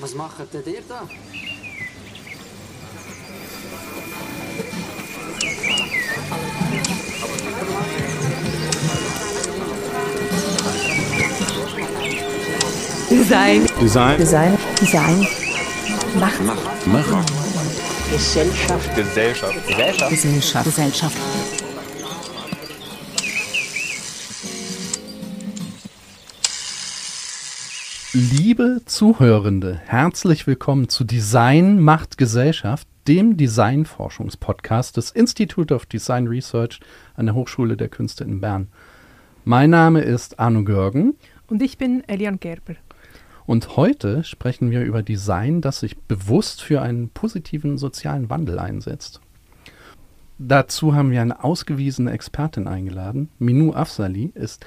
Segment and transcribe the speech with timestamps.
[0.00, 1.02] Was macht denn ihr da?
[13.10, 13.66] Design.
[13.78, 14.18] Design.
[14.18, 14.58] Design.
[14.80, 15.26] Design.
[16.18, 16.46] Machen.
[16.46, 17.24] Machen.
[18.10, 18.96] Gesellschaft.
[18.96, 19.66] Gesellschaft.
[19.66, 20.10] Gesellschaft.
[20.10, 20.64] Gesellschaft.
[20.64, 21.59] Gesellschaft.
[28.12, 36.80] Liebe Zuhörende, herzlich willkommen zu Design macht Gesellschaft, dem Designforschungspodcast des Institute of Design Research
[37.14, 38.66] an der Hochschule der Künste in Bern.
[39.44, 41.14] Mein Name ist Arno Görgen
[41.46, 42.74] Und ich bin Elian Gerber.
[43.46, 49.20] und heute sprechen wir über Design, das sich bewusst für einen positiven sozialen Wandel einsetzt.
[50.42, 53.28] Dazu haben wir eine ausgewiesene Expertin eingeladen.
[53.38, 54.64] Minou Afsali ist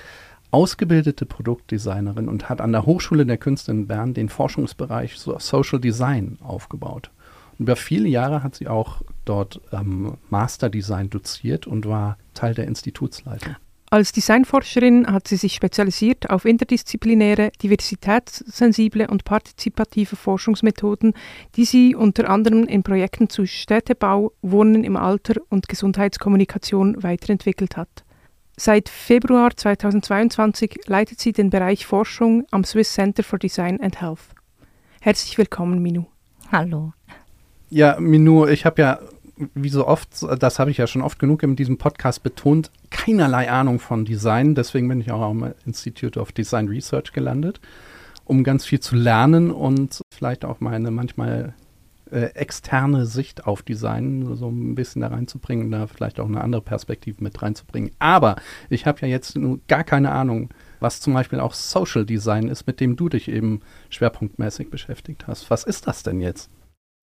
[0.54, 5.80] ausgebildete Produktdesignerin und hat an der Hochschule der Künste in Bern den Forschungsbereich so Social
[5.80, 7.10] Design aufgebaut.
[7.58, 12.54] Und über viele Jahre hat sie auch dort ähm, Master Design doziert und war Teil
[12.54, 13.56] der Institutsleitung.
[13.90, 21.14] Als Designforscherin hat sie sich spezialisiert auf interdisziplinäre, diversitätssensible und partizipative Forschungsmethoden,
[21.56, 28.03] die sie unter anderem in Projekten zu Städtebau, Wohnen im Alter und Gesundheitskommunikation weiterentwickelt hat.
[28.56, 34.20] Seit Februar 2022 leitet sie den Bereich Forschung am Swiss Center for Design and Health.
[35.02, 36.06] Herzlich willkommen, Minu.
[36.52, 36.94] Hallo.
[37.70, 39.00] Ja, Minou, ich habe ja,
[39.56, 43.50] wie so oft, das habe ich ja schon oft genug in diesem Podcast betont, keinerlei
[43.50, 44.54] Ahnung von Design.
[44.54, 47.60] Deswegen bin ich auch am Institute of Design Research gelandet,
[48.24, 51.56] um ganz viel zu lernen und vielleicht auch meine manchmal
[52.14, 56.62] äh, externe Sicht auf Design so ein bisschen da reinzubringen, da vielleicht auch eine andere
[56.62, 57.92] Perspektive mit reinzubringen.
[58.00, 58.36] Aber
[58.70, 62.68] ich habe ja jetzt nun gar keine Ahnung, was zum Beispiel auch Social Design ist,
[62.68, 65.50] mit dem du dich eben schwerpunktmäßig beschäftigt hast.
[65.50, 66.50] Was ist das denn jetzt?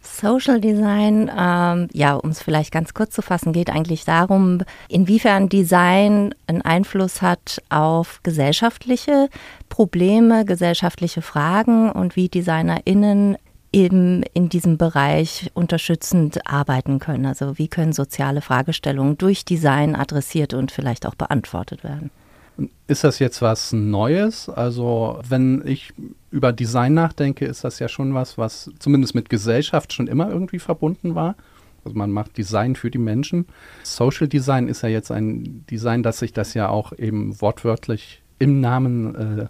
[0.02, 5.48] Social Design, ähm, ja, um es vielleicht ganz kurz zu fassen, geht eigentlich darum, inwiefern
[5.48, 9.28] Design einen Einfluss hat auf gesellschaftliche
[9.68, 13.36] Probleme, gesellschaftliche Fragen und wie DesignerInnen
[13.72, 17.26] eben in diesem Bereich unterstützend arbeiten können.
[17.26, 22.10] Also wie können soziale Fragestellungen durch Design adressiert und vielleicht auch beantwortet werden.
[22.86, 24.50] Ist das jetzt was Neues?
[24.50, 25.94] Also, wenn ich
[26.30, 30.58] über Design nachdenke, ist das ja schon was, was zumindest mit Gesellschaft schon immer irgendwie
[30.58, 31.36] verbunden war.
[31.84, 33.46] Also man macht Design für die Menschen.
[33.82, 38.60] Social Design ist ja jetzt ein Design, dass sich das ja auch eben wortwörtlich im
[38.60, 39.46] Namen äh,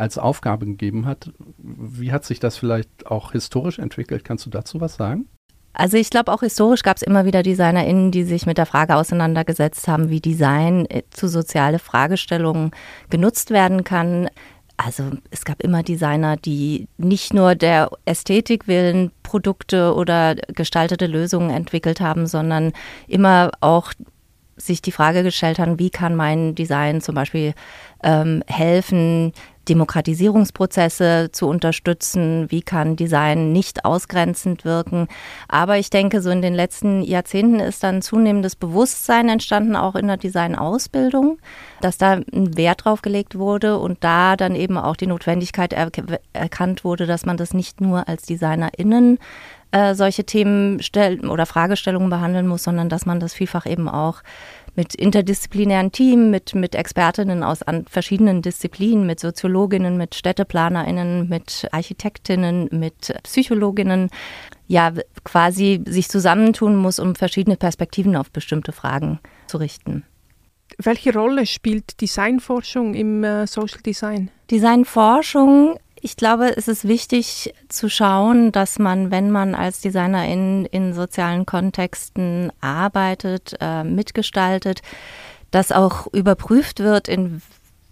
[0.00, 1.30] als Aufgabe gegeben hat.
[1.58, 4.24] Wie hat sich das vielleicht auch historisch entwickelt?
[4.24, 5.28] Kannst du dazu was sagen?
[5.72, 8.96] Also ich glaube, auch historisch gab es immer wieder DesignerInnen, die sich mit der Frage
[8.96, 12.72] auseinandergesetzt haben, wie Design äh, zu soziale Fragestellungen
[13.08, 14.28] genutzt werden kann.
[14.76, 21.50] Also es gab immer Designer, die nicht nur der Ästhetik willen Produkte oder gestaltete Lösungen
[21.50, 22.72] entwickelt haben, sondern
[23.06, 23.92] immer auch
[24.56, 27.54] sich die Frage gestellt haben, wie kann mein Design zum Beispiel
[28.02, 29.32] ähm, helfen,
[29.68, 35.08] Demokratisierungsprozesse zu unterstützen, wie kann Design nicht ausgrenzend wirken.
[35.48, 40.06] Aber ich denke, so in den letzten Jahrzehnten ist dann zunehmendes Bewusstsein entstanden, auch in
[40.06, 41.38] der Designausbildung,
[41.80, 45.90] dass da ein Wert drauf gelegt wurde und da dann eben auch die Notwendigkeit er
[46.32, 49.18] erkannt wurde, dass man das nicht nur als DesignerInnen
[49.72, 54.22] äh, solche Themen stellen oder Fragestellungen behandeln muss, sondern dass man das vielfach eben auch
[54.76, 62.68] mit interdisziplinären Team, mit, mit Expertinnen aus verschiedenen Disziplinen, mit Soziologinnen, mit StädteplanerInnen, mit Architektinnen,
[62.72, 64.10] mit Psychologinnen,
[64.66, 64.92] ja,
[65.24, 70.04] quasi sich zusammentun muss, um verschiedene Perspektiven auf bestimmte Fragen zu richten.
[70.78, 74.30] Welche Rolle spielt Designforschung im äh, Social Design?
[74.50, 80.64] Designforschung ich glaube, es ist wichtig zu schauen, dass man, wenn man als Designer in,
[80.66, 84.80] in sozialen Kontexten arbeitet, äh, mitgestaltet,
[85.50, 87.42] dass auch überprüft wird, in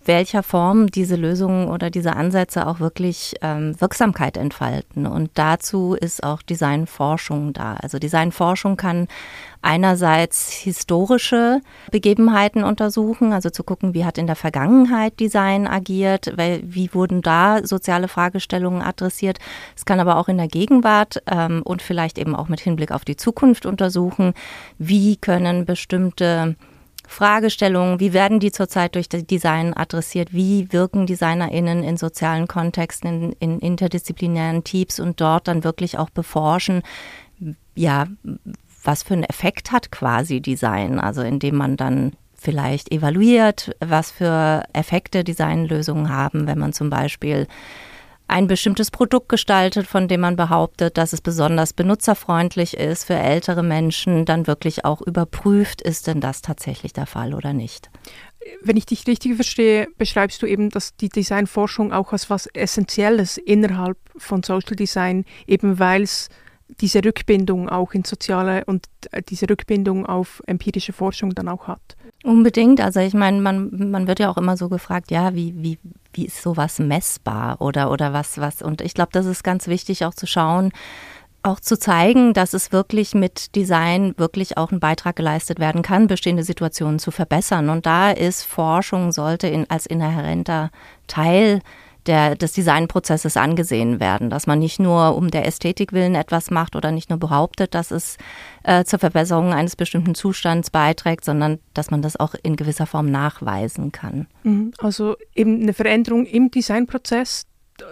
[0.09, 5.07] welcher Form diese Lösungen oder diese Ansätze auch wirklich ähm, Wirksamkeit entfalten.
[5.07, 7.75] Und dazu ist auch Designforschung da.
[7.75, 9.07] Also Designforschung kann
[9.61, 11.61] einerseits historische
[11.91, 17.65] Begebenheiten untersuchen, also zu gucken, wie hat in der Vergangenheit Design agiert, wie wurden da
[17.65, 19.39] soziale Fragestellungen adressiert.
[19.77, 23.05] Es kann aber auch in der Gegenwart ähm, und vielleicht eben auch mit Hinblick auf
[23.05, 24.33] die Zukunft untersuchen,
[24.79, 26.57] wie können bestimmte
[27.09, 33.33] Fragestellungen, wie werden die zurzeit durch Design adressiert, wie wirken DesignerInnen in sozialen Kontexten, in,
[33.41, 36.83] in interdisziplinären Teams und dort dann wirklich auch beforschen,
[37.75, 38.07] ja,
[38.85, 44.65] was für einen Effekt hat quasi Design, also indem man dann vielleicht evaluiert, was für
[44.75, 47.47] Effekte Designlösungen haben, wenn man zum Beispiel
[48.29, 53.63] ein bestimmtes Produkt gestaltet, von dem man behauptet, dass es besonders benutzerfreundlich ist für ältere
[53.63, 57.91] Menschen, dann wirklich auch überprüft, ist denn das tatsächlich der Fall oder nicht.
[58.63, 63.39] Wenn ich dich richtig verstehe, beschreibst du eben, dass die Designforschung auch als was Essentielles
[63.39, 66.29] innerhalb von Social Design, eben weil es
[66.81, 71.97] diese Rückbindung auch in soziale und äh, diese Rückbindung auf empirische Forschung dann auch hat.
[72.25, 72.81] Unbedingt.
[72.81, 75.79] Also ich meine, man, man wird ja auch immer so gefragt, ja, wie, wie,
[76.13, 78.63] wie ist sowas messbar oder, oder was, was.
[78.63, 80.73] Und ich glaube, das ist ganz wichtig auch zu schauen,
[81.43, 86.09] auch zu zeigen, dass es wirklich mit Design wirklich auch ein Beitrag geleistet werden kann,
[86.09, 87.71] bestehende Situationen zu verbessern.
[87.71, 90.71] Und da ist Forschung sollte in, als inhärenter
[91.07, 91.61] Teil
[92.09, 96.75] der, des Designprozesses angesehen werden, dass man nicht nur um der Ästhetik willen etwas macht
[96.75, 98.17] oder nicht nur behauptet, dass es
[98.65, 103.11] äh, zur Verbesserung eines bestimmten Zustands beiträgt, sondern dass man das auch in gewisser Form
[103.11, 104.27] nachweisen kann.
[104.43, 104.73] Mhm.
[104.79, 107.47] Also eben eine Veränderung im Designprozess,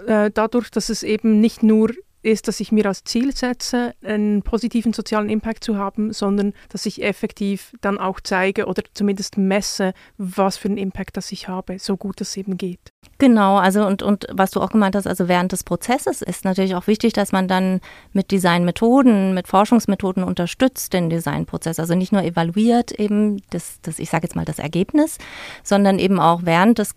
[0.06, 1.90] äh, dadurch, dass es eben nicht nur
[2.26, 6.84] ist, dass ich mir als Ziel setze, einen positiven sozialen Impact zu haben, sondern dass
[6.84, 11.78] ich effektiv dann auch zeige oder zumindest messe, was für einen Impact das ich habe,
[11.78, 12.92] so gut es eben geht.
[13.18, 16.74] Genau, also und, und was du auch gemeint hast, also während des Prozesses ist natürlich
[16.74, 17.80] auch wichtig, dass man dann
[18.12, 21.78] mit Designmethoden, mit Forschungsmethoden unterstützt den Designprozess.
[21.78, 25.18] Also nicht nur evaluiert eben das, das ich sage jetzt mal das Ergebnis,
[25.62, 26.94] sondern eben auch während des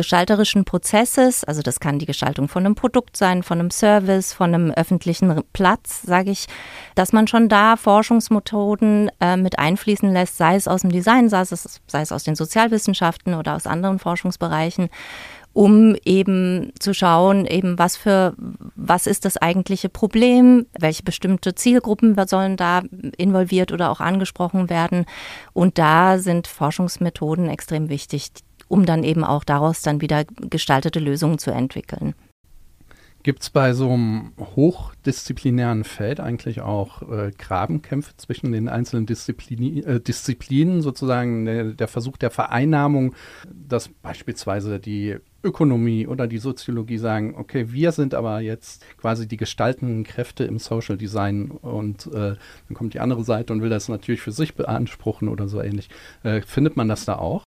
[0.00, 4.54] gestalterischen Prozesses, also das kann die Gestaltung von einem Produkt sein, von einem Service, von
[4.54, 6.46] einem öffentlichen Platz, sage ich,
[6.94, 11.42] dass man schon da Forschungsmethoden äh, mit einfließen lässt, sei es aus dem Design, sei
[11.42, 14.88] es, sei es aus den Sozialwissenschaften oder aus anderen Forschungsbereichen,
[15.52, 18.32] um eben zu schauen, eben was für,
[18.76, 22.84] was ist das eigentliche Problem, welche bestimmte Zielgruppen sollen da
[23.18, 25.04] involviert oder auch angesprochen werden.
[25.52, 28.30] Und da sind Forschungsmethoden extrem wichtig,
[28.70, 32.14] um dann eben auch daraus dann wieder gestaltete Lösungen zu entwickeln.
[33.22, 39.80] Gibt es bei so einem hochdisziplinären Feld eigentlich auch äh, Grabenkämpfe zwischen den einzelnen Disziplini
[39.80, 43.14] äh, Disziplinen, sozusagen der, der, Versuch der Vereinnahmung,
[43.52, 49.36] dass beispielsweise die Ökonomie oder die Soziologie sagen, okay, wir sind aber jetzt quasi die
[49.36, 53.90] gestaltenden Kräfte im Social Design und äh, dann kommt die andere Seite und will das
[53.90, 55.90] natürlich für sich beanspruchen oder so ähnlich.
[56.22, 57.44] Äh, findet man das da auch?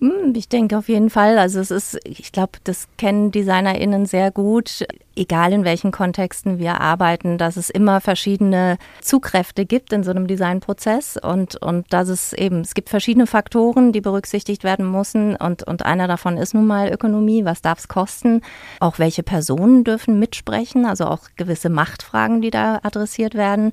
[0.00, 1.38] Hm, ich denke auf jeden Fall.
[1.38, 4.86] Also es ist, ich glaube, das kennen DesignerInnen sehr gut,
[5.16, 10.28] egal in welchen Kontexten wir arbeiten, dass es immer verschiedene Zugkräfte gibt in so einem
[10.28, 15.64] Designprozess und, und dass es eben, es gibt verschiedene Faktoren, die berücksichtigt werden müssen und,
[15.64, 18.42] und einer davon ist nun mal Ökonomie, was darf es kosten,
[18.78, 23.72] auch welche Personen dürfen mitsprechen, also auch gewisse Machtfragen, die da adressiert werden.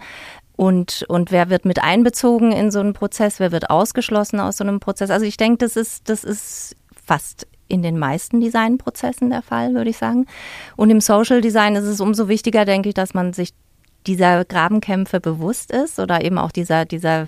[0.55, 4.63] Und, und wer wird mit einbezogen in so einen Prozess, wer wird ausgeschlossen aus so
[4.63, 5.09] einem Prozess.
[5.09, 6.75] Also ich denke, das ist, das ist
[7.05, 10.27] fast in den meisten Designprozessen der Fall, würde ich sagen.
[10.75, 13.53] Und im Social Design ist es umso wichtiger, denke ich, dass man sich
[14.07, 17.27] dieser Grabenkämpfe bewusst ist oder eben auch dieser, dieser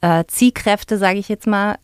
[0.00, 1.76] äh, Ziehkräfte, sage ich jetzt mal,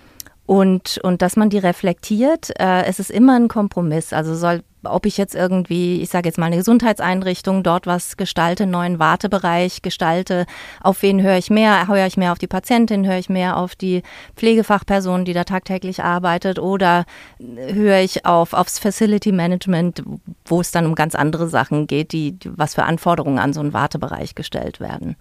[0.50, 2.50] und, und dass man die reflektiert.
[2.58, 4.12] Äh, es ist immer ein Kompromiss.
[4.12, 8.66] Also soll, ob ich jetzt irgendwie, ich sage jetzt mal eine Gesundheitseinrichtung, dort was gestalte,
[8.66, 10.46] neuen Wartebereich gestalte,
[10.80, 11.86] auf wen höre ich mehr?
[11.86, 14.02] Höre ich mehr auf die Patientin, höre ich mehr auf die
[14.34, 17.04] Pflegefachperson, die da tagtäglich arbeitet oder
[17.38, 20.02] höre ich auf, aufs Facility Management,
[20.46, 23.72] wo es dann um ganz andere Sachen geht, die, was für Anforderungen an so einen
[23.72, 25.14] Wartebereich gestellt werden.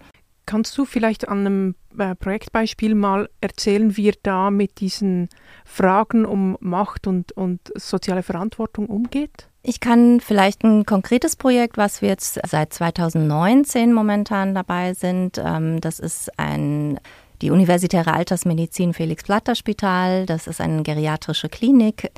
[0.46, 5.28] Kannst du vielleicht an einem äh, Projektbeispiel mal erzählen, wie ihr da mit diesen
[5.64, 9.48] Fragen um Macht und, und soziale Verantwortung umgeht?
[9.62, 15.38] Ich kann vielleicht ein konkretes Projekt, was wir jetzt seit 2019 momentan dabei sind.
[15.38, 16.98] Ähm, das ist ein
[17.42, 20.26] die Universitäre Altersmedizin Felix Platter Spital.
[20.26, 22.10] Das ist eine geriatrische Klinik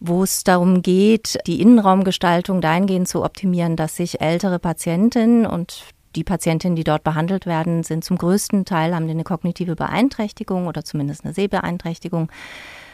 [0.00, 5.84] wo es darum geht, die Innenraumgestaltung dahingehend zu optimieren, dass sich ältere Patientinnen und
[6.16, 10.84] die Patientinnen, die dort behandelt werden, sind zum größten Teil, haben eine kognitive Beeinträchtigung oder
[10.84, 12.30] zumindest eine Sehbeeinträchtigung,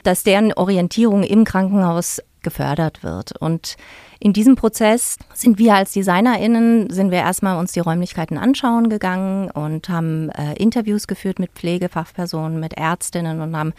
[0.03, 3.33] dass deren Orientierung im Krankenhaus gefördert wird.
[3.39, 3.77] Und
[4.19, 9.51] in diesem Prozess sind wir als DesignerInnen, sind wir erstmal uns die Räumlichkeiten anschauen gegangen
[9.51, 13.73] und haben äh, Interviews geführt mit Pflegefachpersonen, mit Ärztinnen und haben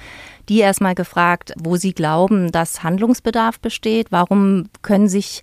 [0.50, 4.12] die erstmal gefragt, wo sie glauben, dass Handlungsbedarf besteht.
[4.12, 5.42] Warum können sich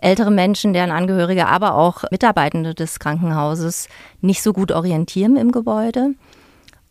[0.00, 3.88] ältere Menschen, deren Angehörige, aber auch Mitarbeitende des Krankenhauses
[4.20, 6.14] nicht so gut orientieren im Gebäude.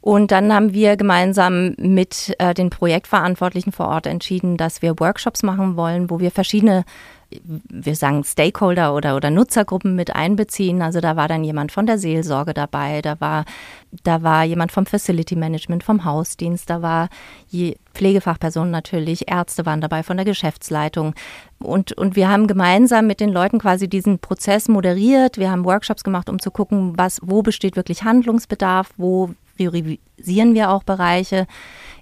[0.02, 5.44] Und dann haben wir gemeinsam mit äh, den Projektverantwortlichen vor Ort entschieden, dass wir Workshops
[5.44, 6.86] machen wollen, wo wir verschiedene
[7.70, 10.82] wir sagen Stakeholder oder, oder Nutzergruppen mit einbeziehen.
[10.82, 13.46] Also da war dann jemand von der Seelsorge dabei, da war,
[14.04, 17.10] da war jemand vom Facility Management, vom Hausdienst, da war
[17.48, 21.14] je Pflegefachpersonen natürlich, Ärzte waren dabei von der Geschäftsleitung.
[21.60, 25.38] Und, und wir haben gemeinsam mit den Leuten quasi diesen Prozess moderiert.
[25.38, 30.72] Wir haben Workshops gemacht, um zu gucken, was, wo besteht wirklich Handlungsbedarf, wo priorisieren wir
[30.72, 31.46] auch Bereiche,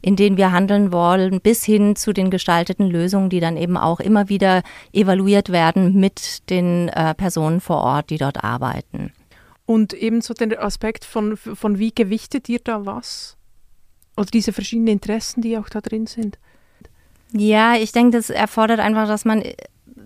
[0.02, 4.00] in denen wir handeln wollen, bis hin zu den gestalteten Lösungen, die dann eben auch
[4.00, 4.62] immer wieder
[4.94, 9.12] evaluiert werden mit den äh, Personen vor Ort, die dort arbeiten.
[9.66, 13.38] Und ebenso der Aspekt von, von wie gewichtet ihr da was?
[14.16, 16.38] Oder diese verschiedenen Interessen, die auch da drin sind?
[17.34, 19.44] Ja, ich denke, das erfordert einfach, dass man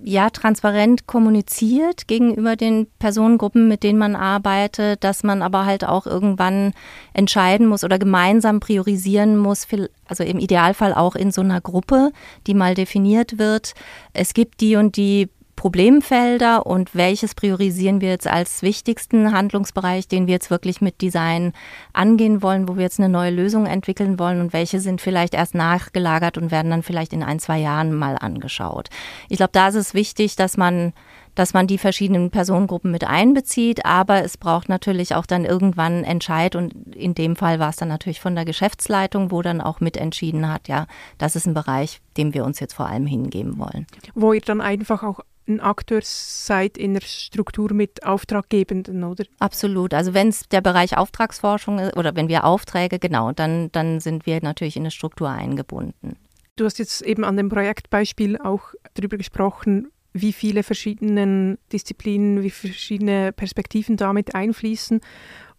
[0.04, 6.06] ja transparent kommuniziert gegenüber den Personengruppen, mit denen man arbeitet, dass man aber halt auch
[6.06, 6.74] irgendwann
[7.14, 9.68] entscheiden muss oder gemeinsam priorisieren muss,
[10.06, 12.12] also im Idealfall auch in so einer Gruppe,
[12.48, 13.74] die mal definiert wird.
[14.14, 15.30] Es gibt die und die
[15.62, 21.54] Problemfelder und welches priorisieren wir jetzt als wichtigsten Handlungsbereich, den wir jetzt wirklich mit Design
[21.94, 25.54] angehen wollen, wo wir jetzt eine neue Lösung entwickeln wollen und welche sind vielleicht erst
[25.54, 28.90] nachgelagert und werden dann vielleicht in ein, zwei Jahren mal angeschaut.
[29.30, 30.94] Ich glaube, da ist es wichtig, dass man
[31.34, 36.58] dass man die verschiedenen Personengruppen mit einbezieht, aber es braucht natürlich auch dann irgendwann Entscheid
[36.58, 40.52] und in dem Fall war es dann natürlich von der Geschäftsleitung, wo dann auch mitentschieden
[40.52, 40.88] hat, ja,
[41.18, 43.88] das ist ein Bereich, dem wir uns jetzt vor allem hingeben wollen.
[44.14, 49.26] Wo ihr dann einfach auch ein Akteur seid in der Struktur mit Auftraggebenden, oder?
[49.40, 49.94] Absolut.
[49.94, 54.26] Also wenn es der Bereich Auftragsforschung ist oder wenn wir Aufträge, genau, dann, dann sind
[54.26, 56.16] wir natürlich in eine Struktur eingebunden.
[56.56, 62.50] Du hast jetzt eben an dem Projektbeispiel auch darüber gesprochen, wie viele verschiedene Disziplinen, wie
[62.50, 65.00] verschiedene Perspektiven damit einfließen.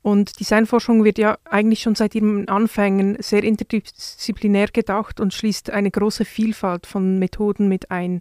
[0.03, 5.91] Und Designforschung wird ja eigentlich schon seit ihren Anfängen sehr interdisziplinär gedacht und schließt eine
[5.91, 8.21] große Vielfalt von Methoden mit ein.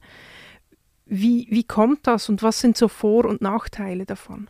[1.13, 4.49] Wie, wie kommt das und was sind so Vor- und Nachteile davon?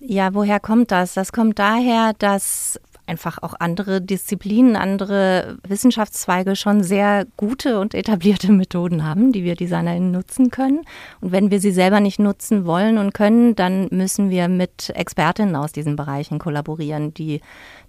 [0.00, 1.14] Ja, woher kommt das?
[1.14, 8.50] Das kommt daher, dass einfach auch andere Disziplinen, andere Wissenschaftszweige schon sehr gute und etablierte
[8.52, 10.80] Methoden haben, die wir DesignerInnen nutzen können.
[11.20, 15.56] Und wenn wir sie selber nicht nutzen wollen und können, dann müssen wir mit Expertinnen
[15.56, 17.40] aus diesen Bereichen kollaborieren, die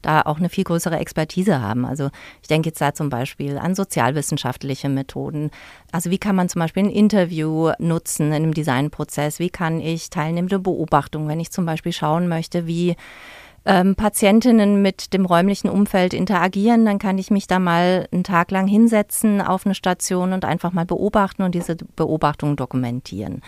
[0.01, 1.85] da auch eine viel größere Expertise haben.
[1.85, 2.09] Also
[2.41, 5.49] ich denke jetzt da zum Beispiel an sozialwissenschaftliche Methoden.
[5.91, 9.39] Also wie kann man zum Beispiel ein Interview nutzen in einem Designprozess?
[9.39, 12.95] Wie kann ich teilnehmende Beobachtung, wenn ich zum Beispiel schauen möchte, wie
[13.65, 18.51] ähm, Patientinnen mit dem räumlichen Umfeld interagieren, dann kann ich mich da mal einen Tag
[18.51, 23.41] lang hinsetzen auf eine Station und einfach mal beobachten und diese Beobachtung dokumentieren.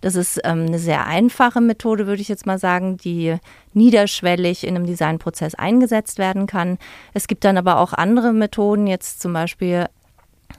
[0.00, 3.36] Das ist ähm, eine sehr einfache Methode, würde ich jetzt mal sagen, die
[3.74, 6.78] niederschwellig in einem Designprozess eingesetzt werden kann.
[7.12, 9.86] Es gibt dann aber auch andere Methoden, jetzt zum Beispiel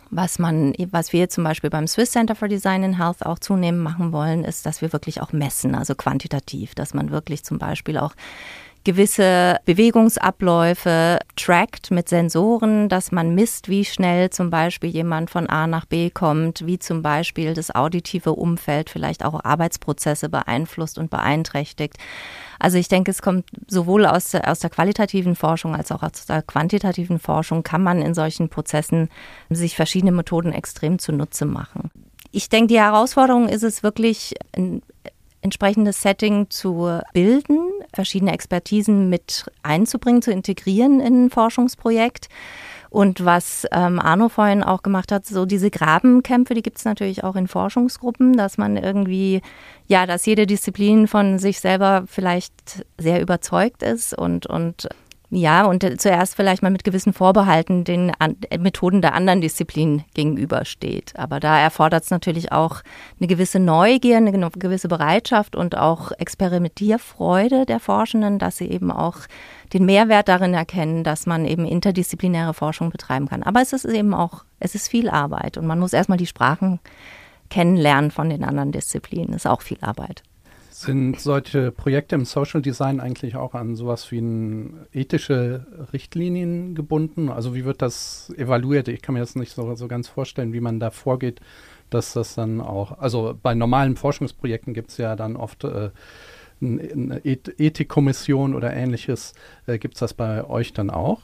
[0.10, 3.82] was man, was wir zum Beispiel beim Swiss Center for Design in Health auch zunehmend
[3.82, 7.98] machen wollen, ist, dass wir wirklich auch messen, also quantitativ, dass man wirklich zum Beispiel
[7.98, 8.14] auch
[8.84, 15.68] gewisse Bewegungsabläufe trackt mit Sensoren, dass man misst, wie schnell zum Beispiel jemand von A
[15.68, 21.98] nach B kommt, wie zum Beispiel das auditive Umfeld vielleicht auch Arbeitsprozesse beeinflusst und beeinträchtigt.
[22.60, 26.26] Also ich denke, es kommt sowohl aus der, aus der qualitativen Forschung als auch aus
[26.28, 29.10] der quantitativen Forschung, kann man in solchen Prozessen
[29.50, 31.92] sich verschiedene Methoden extrem zunutze machen.
[32.32, 34.36] Ich denke, die Herausforderung ist es wirklich,
[35.42, 37.60] entsprechendes Setting zu bilden,
[37.94, 42.30] verschiedene Expertisen mit einzubringen, zu integrieren in ein Forschungsprojekt.
[42.90, 47.24] Und was ähm, Arno vorhin auch gemacht hat, so diese Grabenkämpfe, die gibt es natürlich
[47.24, 49.42] auch in Forschungsgruppen, dass man irgendwie,
[49.88, 54.90] ja, dass jede Disziplin von sich selber vielleicht sehr überzeugt ist und, und
[55.34, 61.14] ja, und zuerst vielleicht mal mit gewissen Vorbehalten den An Methoden der anderen Disziplinen gegenübersteht.
[61.16, 62.82] Aber da erfordert es natürlich auch
[63.18, 69.20] eine gewisse Neugier, eine gewisse Bereitschaft und auch Experimentierfreude der Forschenden, dass sie eben auch
[69.72, 73.42] den Mehrwert darin erkennen, dass man eben interdisziplinäre Forschung betreiben kann.
[73.42, 76.82] Aber es ist eben auch, es ist viel Arbeit und man muss erstmal die Sprachen
[77.50, 79.34] kennenlernen von den anderen Disziplinen.
[79.34, 80.24] Ist auch viel Arbeit.
[80.82, 87.30] Sind solche Projekte im Social Design eigentlich auch an sowas wie ein ethische Richtlinien gebunden?
[87.30, 88.88] Also wie wird das evaluiert?
[88.88, 91.40] Ich kann mir das nicht so, so ganz vorstellen, wie man da vorgeht,
[91.92, 95.92] dass das dann auch, also bei normalen Forschungsprojekten gibt es ja dann oft äh,
[96.60, 99.36] eine Ethikkommission oder ähnliches.
[99.68, 101.22] Äh, gibt es das bei euch dann auch?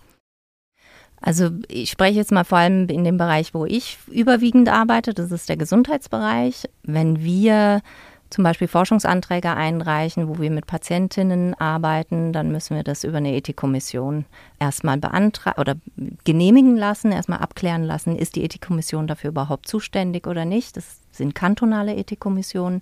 [1.19, 5.31] Also ich spreche jetzt mal vor allem in dem Bereich, wo ich überwiegend arbeite, das
[5.31, 6.69] ist der Gesundheitsbereich.
[6.83, 7.81] Wenn wir
[8.29, 13.35] zum Beispiel Forschungsanträge einreichen, wo wir mit Patientinnen arbeiten, dann müssen wir das über eine
[13.35, 14.25] Ethikkommission
[14.59, 15.75] erstmal beantragen oder
[16.23, 20.77] genehmigen lassen, erstmal abklären lassen, ist die Ethikkommission dafür überhaupt zuständig oder nicht.
[20.77, 22.81] Das sind kantonale Ethikkommissionen.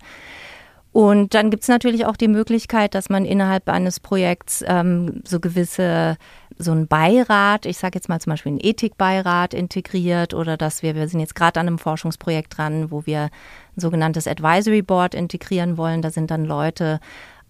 [0.95, 5.41] Und dann gibt es natürlich auch die Möglichkeit, dass man innerhalb eines Projekts ähm, so
[5.41, 6.15] gewisse,
[6.57, 10.95] so ein Beirat, ich sage jetzt mal zum Beispiel einen Ethikbeirat integriert oder dass wir,
[10.95, 13.29] wir sind jetzt gerade an einem Forschungsprojekt dran, wo wir
[13.75, 16.01] ein sogenanntes Advisory Board integrieren wollen.
[16.01, 16.99] Da sind dann Leute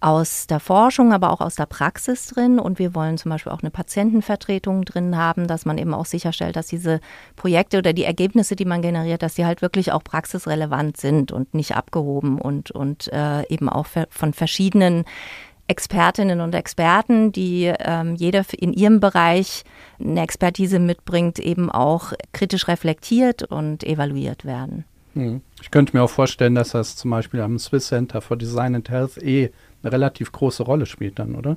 [0.00, 2.58] aus der Forschung, aber auch aus der Praxis drin.
[2.58, 6.56] Und wir wollen zum Beispiel auch eine Patientenvertretung drin haben, dass man eben auch sicherstellt,
[6.56, 7.00] dass diese
[7.34, 11.54] Projekte oder die Ergebnisse, die man generiert, dass die halt wirklich auch praxisrelevant sind und
[11.54, 15.04] nicht abgehoben und, und äh, eben auch von verschiedenen
[15.68, 19.64] Expertinnen und Experten, die ähm, jeder in ihrem Bereich
[19.98, 24.84] eine Expertise mitbringt, eben auch kritisch reflektiert und evaluiert werden.
[25.16, 25.40] Hm.
[25.62, 28.90] Ich könnte mir auch vorstellen, dass das zum Beispiel am Swiss Center for Design and
[28.90, 29.50] Health eh
[29.82, 31.56] eine relativ große Rolle spielt dann, oder?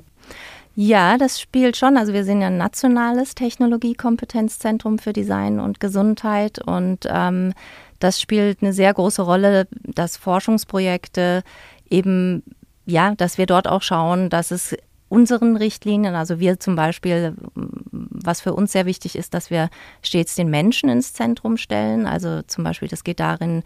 [0.74, 1.98] Ja, das spielt schon.
[1.98, 7.52] Also wir sind ja ein nationales Technologiekompetenzzentrum für Design und Gesundheit und ähm,
[7.98, 11.42] das spielt eine sehr große Rolle, dass Forschungsprojekte
[11.90, 12.42] eben,
[12.86, 14.74] ja, dass wir dort auch schauen, dass es
[15.10, 19.68] unseren Richtlinien, also wir zum Beispiel, was für uns sehr wichtig ist, dass wir
[20.02, 22.06] stets den Menschen ins Zentrum stellen.
[22.06, 23.64] Also zum Beispiel, das geht darin,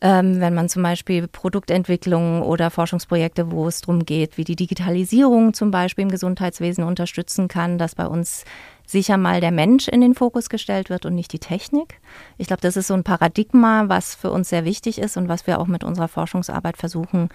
[0.00, 5.54] ähm, wenn man zum Beispiel Produktentwicklung oder Forschungsprojekte, wo es darum geht, wie die Digitalisierung
[5.54, 8.44] zum Beispiel im Gesundheitswesen unterstützen kann, dass bei uns
[8.86, 12.00] sicher mal der Mensch in den Fokus gestellt wird und nicht die Technik.
[12.38, 15.48] Ich glaube, das ist so ein Paradigma, was für uns sehr wichtig ist und was
[15.48, 17.28] wir auch mit unserer Forschungsarbeit versuchen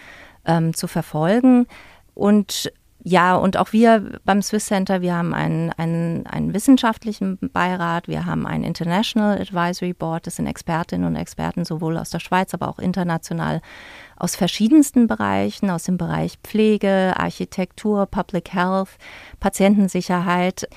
[0.45, 1.67] ähm, zu verfolgen.
[2.13, 2.71] Und
[3.07, 8.25] ja, und auch wir beim Swiss Center, wir haben einen, einen, einen wissenschaftlichen Beirat, wir
[8.25, 12.67] haben ein International Advisory Board, das sind Expertinnen und Experten sowohl aus der Schweiz, aber
[12.67, 13.61] auch international
[14.15, 18.97] aus verschiedensten Bereichen, aus dem Bereich Pflege, Architektur, Public Health,
[19.39, 20.67] Patientensicherheit.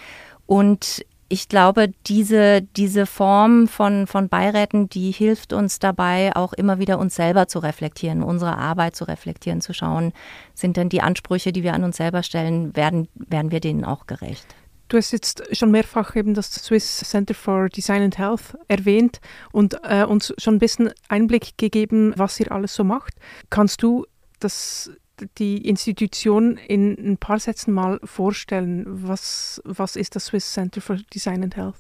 [0.45, 6.79] Und ich glaube, diese, diese Form von, von Beiräten, die hilft uns dabei, auch immer
[6.79, 10.13] wieder uns selber zu reflektieren, unsere Arbeit zu reflektieren, zu schauen,
[10.55, 14.07] sind denn die Ansprüche, die wir an uns selber stellen, werden, werden wir denen auch
[14.07, 14.47] gerecht?
[14.89, 19.21] Du hast jetzt schon mehrfach eben das Swiss Center for Design and Health erwähnt
[19.53, 23.13] und äh, uns schon ein bisschen Einblick gegeben, was ihr alles so macht.
[23.51, 24.07] Kannst du
[24.41, 24.91] das
[25.39, 28.85] die Institution in ein paar Sätzen mal vorstellen.
[28.87, 31.77] Was, was ist das Swiss Center for Design and Health?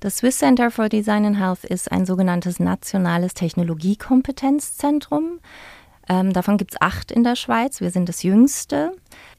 [0.00, 5.40] Das Swiss Center for Design and Health ist ein sogenanntes nationales Technologiekompetenzzentrum.
[6.08, 7.80] Ähm, davon gibt es acht in der Schweiz.
[7.80, 8.92] Wir sind das jüngste.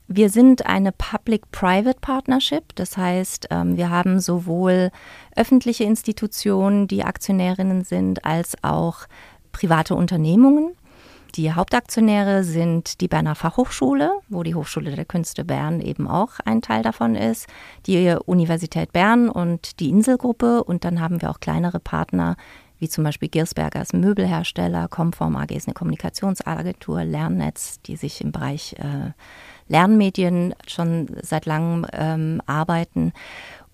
[0.07, 2.75] Wir sind eine Public-Private Partnership.
[2.75, 4.91] Das heißt, ähm, wir haben sowohl
[5.35, 9.07] öffentliche Institutionen, die Aktionärinnen sind, als auch
[9.51, 10.75] private Unternehmungen.
[11.35, 16.61] Die Hauptaktionäre sind die Berner Fachhochschule, wo die Hochschule der Künste Bern eben auch ein
[16.61, 17.47] Teil davon ist,
[17.85, 20.61] die Universität Bern und die Inselgruppe.
[20.63, 22.35] Und dann haben wir auch kleinere Partner,
[22.79, 28.75] wie zum Beispiel Giersbergers Möbelhersteller, Comform AG ist eine Kommunikationsagentur, Lernnetz, die sich im Bereich
[28.79, 29.11] äh,
[29.67, 33.13] Lernmedien schon seit langem ähm, arbeiten.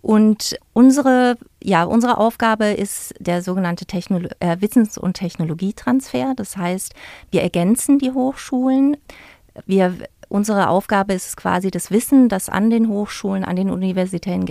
[0.02, 6.34] Und unsere, ja, unsere Aufgabe ist der sogenannte Technolo äh, Wissens- und Technologietransfer.
[6.36, 6.94] Das heißt,
[7.32, 8.98] wir ergänzen die Hochschulen.
[9.66, 9.96] Wir,
[10.30, 14.46] unsere Aufgabe ist quasi das Wissen, das an den Hochschulen, an den Universitäten,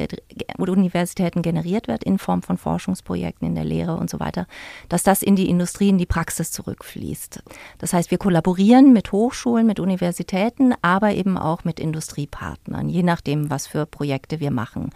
[0.59, 4.47] Universitäten generiert wird, in Form von Forschungsprojekten in der Lehre und so weiter,
[4.89, 7.43] dass das in die Industrie, in die Praxis zurückfließt.
[7.79, 13.49] Das heißt, wir kollaborieren mit Hochschulen, mit Universitäten, aber eben auch mit Industriepartnern, je nachdem,
[13.49, 14.91] was für Projekte wir machen.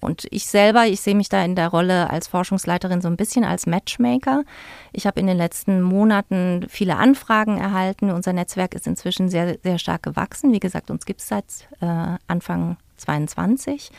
[0.00, 3.44] Und ich selber, ich sehe mich da in der Rolle als Forschungsleiterin so ein bisschen
[3.44, 4.44] als Matchmaker.
[4.92, 8.10] Ich habe in den letzten Monaten viele Anfragen erhalten.
[8.10, 10.52] Unser Netzwerk ist inzwischen sehr, sehr stark gewachsen.
[10.52, 11.44] Wie gesagt, uns gibt es seit
[11.80, 13.90] äh, Anfang 22.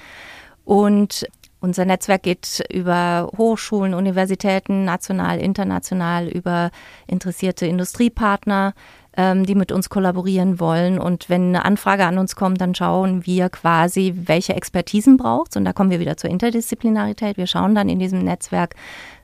[0.65, 1.27] Und
[1.59, 6.71] unser Netzwerk geht über Hochschulen, Universitäten, national, international, über
[7.07, 8.73] interessierte Industriepartner
[9.17, 10.99] ähm, die mit uns kollaborieren wollen.
[10.99, 15.65] Und wenn eine Anfrage an uns kommt, dann schauen wir quasi, welche Expertisen braucht Und
[15.65, 17.37] da kommen wir wieder zur Interdisziplinarität.
[17.37, 18.75] Wir schauen dann in diesem Netzwerk,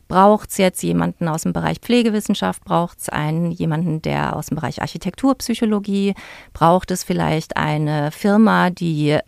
[0.09, 2.65] Braucht es jetzt jemanden aus dem Bereich Pflegewissenschaft?
[2.65, 6.15] Braucht es einen jemanden, der aus dem Bereich Architekturpsychologie?
[6.51, 9.19] Braucht es vielleicht eine Firma, die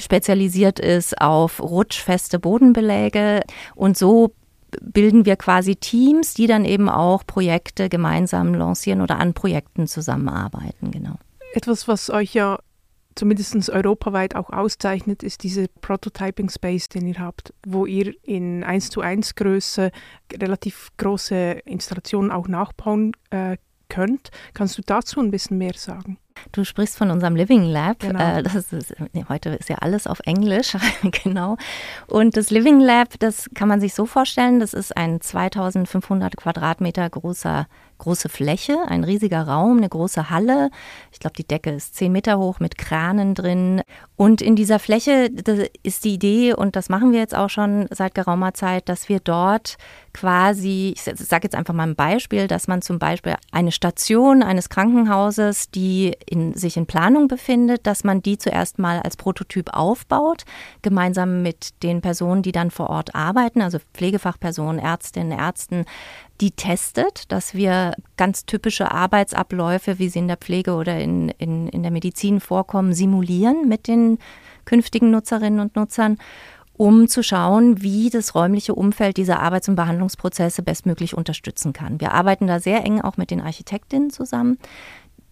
[0.00, 3.42] spezialisiert ist auf rutschfeste Bodenbeläge?
[3.76, 4.34] Und so
[4.80, 10.90] bilden wir quasi Teams, die dann eben auch Projekte gemeinsam lancieren oder an Projekten zusammenarbeiten,
[10.90, 11.16] genau.
[11.54, 12.58] Etwas, was euch ja
[13.14, 18.90] zumindest europaweit auch auszeichnet, ist diese Prototyping Space, den ihr habt, wo ihr in 1
[18.90, 19.90] zu 1 Größe
[20.32, 23.56] relativ große Installationen auch nachbauen äh,
[23.88, 24.30] könnt.
[24.54, 26.18] Kannst du dazu ein bisschen mehr sagen?
[26.52, 28.00] Du sprichst von unserem Living Lab.
[28.00, 28.38] Genau.
[28.38, 30.76] Äh, das ist, nee, heute ist ja alles auf Englisch,
[31.24, 31.56] genau.
[32.06, 37.08] Und das Living Lab, das kann man sich so vorstellen, das ist ein 2500 Quadratmeter
[37.08, 37.66] großer
[38.02, 40.70] große Fläche, ein riesiger Raum, eine große Halle.
[41.12, 43.82] Ich glaube, die Decke ist zehn Meter hoch mit Kranen drin.
[44.16, 45.30] Und in dieser Fläche
[45.82, 49.20] ist die Idee, und das machen wir jetzt auch schon seit geraumer Zeit, dass wir
[49.20, 49.76] dort
[50.12, 54.68] quasi, ich sage jetzt einfach mal ein Beispiel, dass man zum Beispiel eine Station eines
[54.68, 60.42] Krankenhauses, die in, sich in Planung befindet, dass man die zuerst mal als Prototyp aufbaut,
[60.82, 65.84] gemeinsam mit den Personen, die dann vor Ort arbeiten, also Pflegefachpersonen, Ärztinnen, Ärzten,
[66.42, 71.68] die testet, dass wir ganz typische Arbeitsabläufe, wie sie in der Pflege oder in, in,
[71.68, 74.18] in der Medizin vorkommen, simulieren mit den
[74.64, 76.18] künftigen Nutzerinnen und Nutzern,
[76.74, 82.00] um zu schauen, wie das räumliche Umfeld diese Arbeits- und Behandlungsprozesse bestmöglich unterstützen kann.
[82.00, 84.58] Wir arbeiten da sehr eng auch mit den Architektinnen zusammen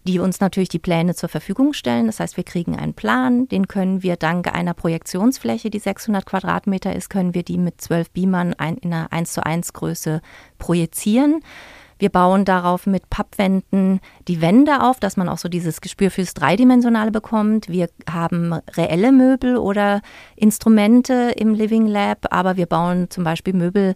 [0.07, 2.07] die uns natürlich die Pläne zur Verfügung stellen.
[2.07, 6.95] Das heißt, wir kriegen einen Plan, den können wir dank einer Projektionsfläche, die 600 Quadratmeter
[6.95, 10.21] ist, können wir die mit zwölf Beamern in einer 1 zu 1 Größe
[10.57, 11.41] projizieren.
[12.01, 16.33] Wir bauen darauf mit Pappwänden die Wände auf, dass man auch so dieses Gespür fürs
[16.33, 17.69] Dreidimensionale bekommt.
[17.69, 20.01] Wir haben reelle Möbel oder
[20.35, 23.93] Instrumente im Living Lab, aber wir bauen zum Beispiel Möbel,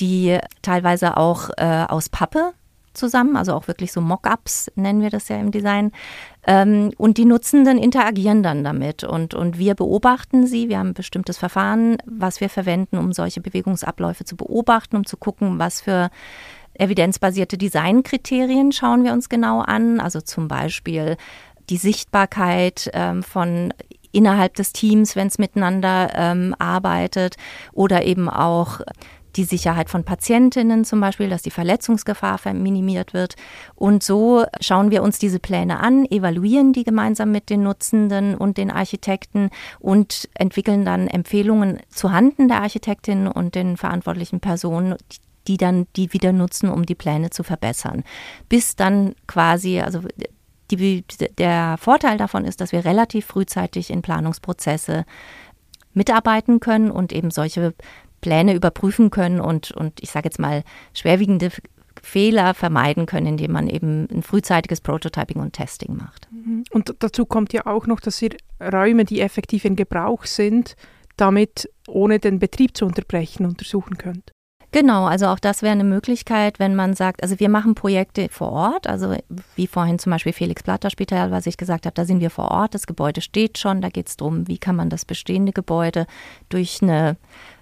[0.00, 2.52] die teilweise auch äh, aus Pappe
[2.96, 5.92] zusammen, also auch wirklich so Mockups nennen wir das ja im Design.
[6.46, 10.68] Ähm, und die Nutzenden interagieren dann damit und, und wir beobachten sie.
[10.68, 15.16] Wir haben ein bestimmtes Verfahren, was wir verwenden, um solche Bewegungsabläufe zu beobachten, um zu
[15.16, 16.10] gucken, was für
[16.74, 20.00] evidenzbasierte Designkriterien schauen wir uns genau an.
[20.00, 21.16] Also zum Beispiel
[21.68, 23.72] die Sichtbarkeit ähm, von
[24.12, 27.36] innerhalb des Teams, wenn es miteinander ähm, arbeitet
[27.72, 28.80] oder eben auch
[29.36, 33.34] die Sicherheit von Patientinnen zum Beispiel, dass die Verletzungsgefahr minimiert wird.
[33.74, 38.56] Und so schauen wir uns diese Pläne an, evaluieren die gemeinsam mit den Nutzenden und
[38.56, 44.96] den Architekten und entwickeln dann Empfehlungen zu Handen der Architektin und den verantwortlichen Personen,
[45.48, 48.04] die dann die wieder nutzen, um die Pläne zu verbessern.
[48.48, 50.00] Bis dann quasi, also
[50.70, 51.04] die,
[51.38, 55.04] der Vorteil davon ist, dass wir relativ frühzeitig in Planungsprozesse
[55.94, 57.74] mitarbeiten können und eben solche
[58.26, 61.52] Pläne überprüfen können und, und ich sage jetzt mal schwerwiegende
[62.02, 66.26] Fehler vermeiden können, indem man eben ein frühzeitiges Prototyping und Testing macht.
[66.32, 66.64] Mhm.
[66.70, 70.74] Und dazu kommt ja auch noch, dass ihr Räume, die effektiv in Gebrauch sind,
[71.16, 74.32] damit ohne den Betrieb zu unterbrechen untersuchen könnt.
[74.72, 78.50] Genau, also auch das wäre eine Möglichkeit, wenn man sagt, also wir machen Projekte vor
[78.50, 79.14] Ort, also
[79.54, 82.50] wie vorhin zum Beispiel Felix Platter Spital, was ich gesagt habe, da sind wir vor
[82.50, 86.06] Ort, das Gebäude steht schon, da geht es darum, wie kann man das bestehende Gebäude
[86.48, 87.16] durch eine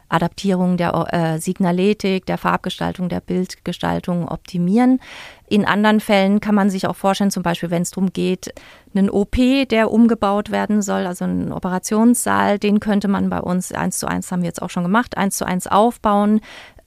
[0.08, 5.00] Adaptierung der äh, Signaletik, der Farbgestaltung, der Bildgestaltung optimieren.
[5.48, 8.52] In anderen Fällen kann man sich auch vorstellen, zum Beispiel, wenn es darum geht,
[8.94, 9.36] einen OP,
[9.70, 14.30] der umgebaut werden soll, also einen Operationssaal, den könnte man bei uns eins zu eins
[14.30, 16.40] haben wir jetzt auch schon gemacht, eins zu eins aufbauen.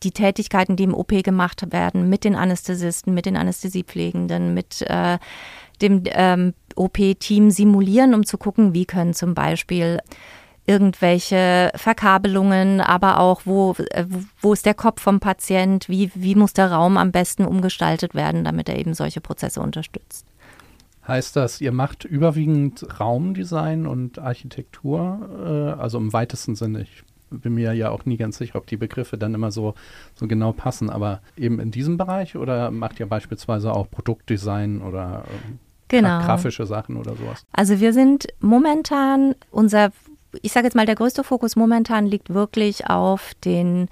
[0.03, 5.17] Die Tätigkeiten, die im OP gemacht werden, mit den Anästhesisten, mit den Anästhesiepflegenden, mit äh,
[5.81, 9.99] dem ähm, OP-Team simulieren, um zu gucken, wie können zum Beispiel
[10.67, 14.05] irgendwelche Verkabelungen, aber auch, wo, äh,
[14.41, 18.43] wo ist der Kopf vom Patient, wie, wie muss der Raum am besten umgestaltet werden,
[18.43, 20.27] damit er eben solche Prozesse unterstützt.
[21.07, 26.81] Heißt das, ihr macht überwiegend Raumdesign und Architektur, äh, also im weitesten Sinne?
[26.81, 29.73] Ich bin mir ja auch nie ganz sicher, ob die Begriffe dann immer so,
[30.15, 35.23] so genau passen, aber eben in diesem Bereich oder macht ihr beispielsweise auch Produktdesign oder
[35.27, 35.53] äh,
[35.87, 36.19] genau.
[36.19, 37.45] grafische Sachen oder sowas?
[37.53, 39.91] Also wir sind momentan, unser
[40.41, 43.89] ich sage jetzt mal, der größte Fokus momentan liegt wirklich auf den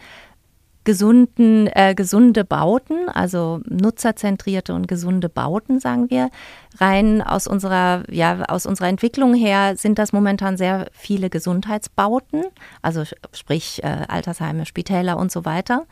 [0.85, 6.29] gesunden, äh, gesunde Bauten, also nutzerzentrierte und gesunde Bauten, sagen wir.
[6.77, 12.43] Rein aus unserer, ja, aus unserer Entwicklung her sind das momentan sehr viele Gesundheitsbauten,
[12.81, 15.85] also sprich äh, Altersheime, Spitäler und so weiter.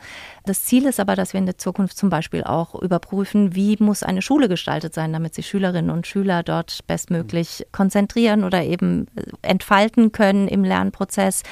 [0.44, 4.02] Das Ziel ist aber, dass wir in der Zukunft zum Beispiel auch überprüfen, wie muss
[4.02, 9.22] eine Schule gestaltet sein, damit sich Schülerinnen und Schüler dort bestmöglich konzentrieren oder eben äh,
[9.42, 11.42] entfalten können im Lernprozess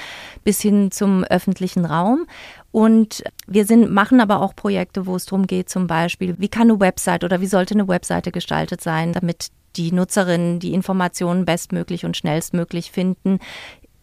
[0.44, 2.26] bis hin zum öffentlichen Raum.
[2.72, 6.70] Und wir sind, machen aber auch Projekte, wo es darum geht, zum Beispiel, wie kann
[6.70, 12.04] eine Website oder wie sollte eine Webseite gestaltet sein, damit die Nutzerinnen die Informationen bestmöglich
[12.04, 13.38] und schnellstmöglich finden.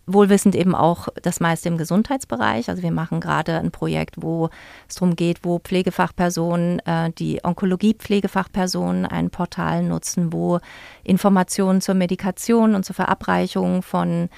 [0.06, 2.70] Wohlwissend eben auch das meiste im Gesundheitsbereich.
[2.70, 4.50] Also wir machen gerade ein Projekt, wo
[4.88, 10.60] es darum geht, wo Pflegefachpersonen, äh, die Onkologie-Pflegefachpersonen ein Portal nutzen, wo
[11.04, 14.30] Informationen zur Medikation und zur Verabreichung von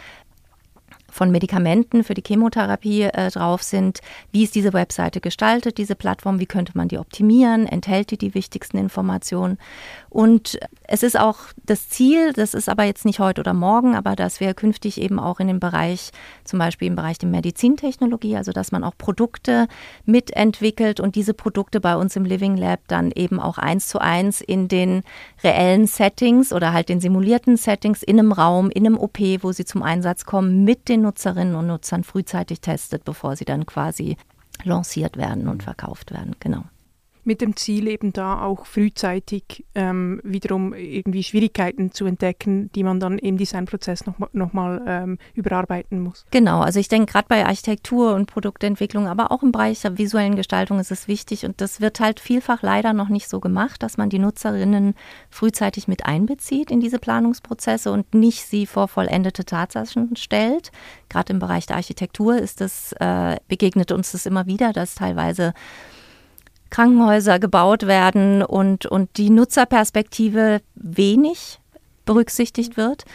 [1.12, 4.00] von Medikamenten für die Chemotherapie äh, drauf sind.
[4.32, 6.40] Wie ist diese Webseite gestaltet, diese Plattform?
[6.40, 7.68] Wie könnte man die optimieren?
[7.68, 9.58] Enthält die die wichtigsten Informationen?
[10.10, 14.16] Und es ist auch das Ziel, das ist aber jetzt nicht heute oder morgen, aber
[14.16, 16.12] dass wir künftig eben auch in dem Bereich,
[16.44, 19.68] zum Beispiel im Bereich der Medizintechnologie, also dass man auch Produkte
[20.06, 24.42] mitentwickelt und diese Produkte bei uns im Living Lab dann eben auch eins zu eins
[24.42, 25.04] in den
[25.44, 29.66] reellen Settings oder halt den simulierten Settings in einem Raum, in einem OP, wo sie
[29.66, 34.18] zum Einsatz kommen, mit den Nutzerinnen und Nutzern frühzeitig testet, bevor sie dann quasi
[34.64, 36.36] lanciert werden und verkauft werden.
[36.40, 36.64] Genau
[37.24, 43.00] mit dem Ziel eben da auch frühzeitig ähm, wiederum irgendwie Schwierigkeiten zu entdecken, die man
[43.00, 46.26] dann im Designprozess nochmal noch mal, ähm, überarbeiten muss.
[46.32, 50.36] Genau, also ich denke gerade bei Architektur und Produktentwicklung, aber auch im Bereich der visuellen
[50.36, 53.98] Gestaltung ist es wichtig und das wird halt vielfach leider noch nicht so gemacht, dass
[53.98, 54.96] man die Nutzerinnen
[55.30, 60.72] frühzeitig mit einbezieht in diese Planungsprozesse und nicht sie vor vollendete Tatsachen stellt.
[61.10, 65.54] Gerade im Bereich der Architektur ist das, äh, begegnet uns das immer wieder, dass teilweise
[66.72, 71.60] Krankenhäuser gebaut werden und, und die Nutzerperspektive wenig
[72.06, 73.06] berücksichtigt wird.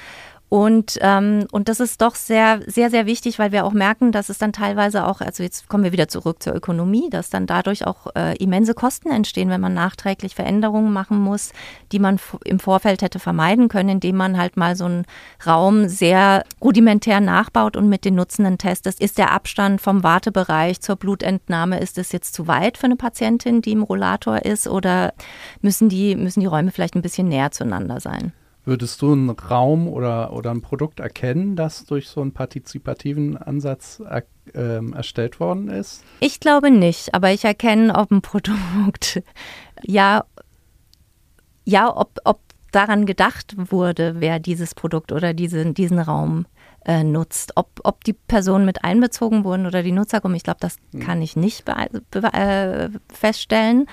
[0.49, 4.29] Und, ähm, und das ist doch sehr, sehr, sehr wichtig, weil wir auch merken, dass
[4.29, 7.85] es dann teilweise auch, also jetzt kommen wir wieder zurück zur Ökonomie, dass dann dadurch
[7.85, 11.53] auch äh, immense Kosten entstehen, wenn man nachträglich Veränderungen machen muss,
[11.91, 15.05] die man im Vorfeld hätte vermeiden können, indem man halt mal so einen
[15.45, 19.01] Raum sehr rudimentär nachbaut und mit den Nutzenden testet.
[19.01, 23.63] Ist der Abstand vom Wartebereich zur Blutentnahme, ist es jetzt zu weit für eine Patientin,
[23.63, 25.13] die im Rollator ist, oder
[25.61, 28.33] müssen die, müssen die Räume vielleicht ein bisschen näher zueinander sein?
[28.67, 34.03] Würdest du einen Raum oder, oder ein Produkt erkennen, das durch so einen partizipativen Ansatz
[34.05, 34.25] er,
[34.55, 36.03] äh, erstellt worden ist?
[36.19, 39.23] Ich glaube nicht, aber ich erkenne, ob ein Produkt,
[39.85, 40.25] ja,
[41.65, 42.41] ja, ob, ob
[42.73, 46.47] daran gedacht wurde, wer dieses Produkt oder diesen, diesen Raum
[46.85, 47.53] äh, nutzt.
[47.57, 51.01] Ob, ob die Personen mit einbezogen wurden oder die Nutzergruppen, ich glaube, das hm.
[51.01, 53.87] kann ich nicht äh, feststellen.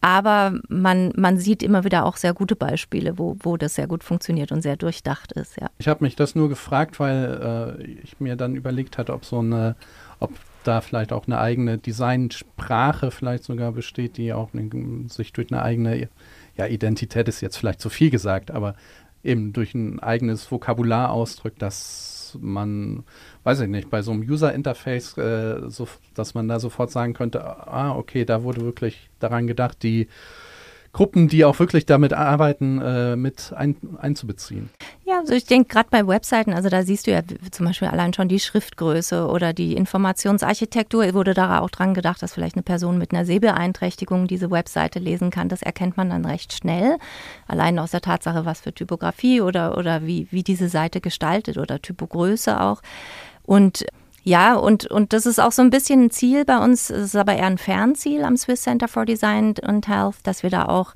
[0.00, 4.04] Aber man, man sieht immer wieder auch sehr gute Beispiele, wo, wo das sehr gut
[4.04, 5.60] funktioniert und sehr durchdacht ist.
[5.60, 5.68] Ja.
[5.78, 9.40] Ich habe mich das nur gefragt, weil äh, ich mir dann überlegt hatte, ob so
[9.40, 9.74] eine,
[10.20, 15.50] ob da vielleicht auch eine eigene Designsprache vielleicht sogar besteht, die auch eine, sich durch
[15.50, 16.08] eine eigene
[16.56, 18.74] ja, Identität ist jetzt vielleicht zu viel gesagt, aber
[19.22, 23.04] eben durch ein eigenes Vokabular ausdrückt, das man,
[23.44, 27.44] weiß ich nicht, bei so einem User-Interface, äh, so, dass man da sofort sagen könnte,
[27.44, 30.08] ah, okay, da wurde wirklich daran gedacht, die
[30.96, 34.70] Gruppen, die auch wirklich damit arbeiten, äh, mit ein, einzubeziehen.
[35.04, 38.14] Ja, also ich denke gerade bei Webseiten, also da siehst du ja zum Beispiel allein
[38.14, 42.96] schon die Schriftgröße oder die Informationsarchitektur, wurde da auch dran gedacht, dass vielleicht eine Person
[42.96, 45.50] mit einer Sehbeeinträchtigung diese Webseite lesen kann.
[45.50, 46.96] Das erkennt man dann recht schnell,
[47.46, 51.82] allein aus der Tatsache, was für Typografie oder, oder wie, wie diese Seite gestaltet oder
[51.82, 52.80] Typogröße auch.
[53.42, 53.84] Und
[54.26, 57.16] ja, und, und das ist auch so ein bisschen ein Ziel bei uns, es ist
[57.16, 60.94] aber eher ein Fernziel am Swiss Center for Design and Health, dass wir da auch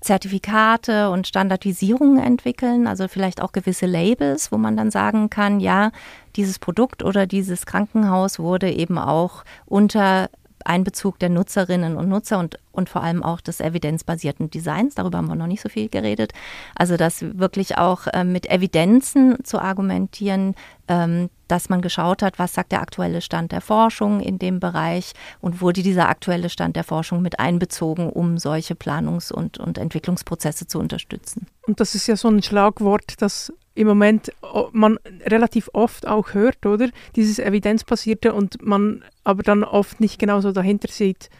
[0.00, 5.92] Zertifikate und Standardisierungen entwickeln, also vielleicht auch gewisse Labels, wo man dann sagen kann, ja,
[6.36, 10.30] dieses Produkt oder dieses Krankenhaus wurde eben auch unter
[10.66, 15.28] Einbezug der Nutzerinnen und Nutzer und, und vor allem auch des evidenzbasierten Designs, darüber haben
[15.28, 16.32] wir noch nicht so viel geredet,
[16.74, 20.54] also das wirklich auch äh, mit Evidenzen zu argumentieren,
[20.88, 25.12] ähm, dass man geschaut hat, was sagt der aktuelle Stand der Forschung in dem Bereich
[25.40, 30.66] und wurde dieser aktuelle Stand der Forschung mit einbezogen, um solche Planungs- und, und Entwicklungsprozesse
[30.66, 31.46] zu unterstützen.
[31.66, 34.32] Und das ist ja so ein Schlagwort, das im Moment
[34.72, 36.90] man relativ oft auch hört, oder?
[37.16, 41.30] Dieses evidenzbasierte und man aber dann oft nicht genauso dahinter sieht,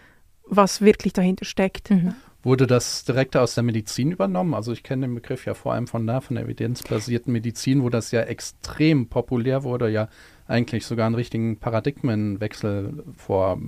[0.47, 1.91] was wirklich dahinter steckt.
[1.91, 2.15] Mhm.
[2.43, 4.55] Wurde das direkt aus der Medizin übernommen?
[4.55, 7.91] Also ich kenne den Begriff ja vor allem von da, von der evidenzbasierten Medizin, wo
[7.91, 10.09] das ja extrem populär wurde, ja
[10.47, 13.61] eigentlich sogar einen richtigen Paradigmenwechsel vor,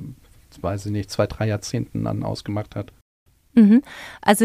[0.62, 2.92] weiß ich nicht, zwei, drei Jahrzehnten dann ausgemacht hat.
[3.54, 3.82] Mhm.
[4.22, 4.44] Also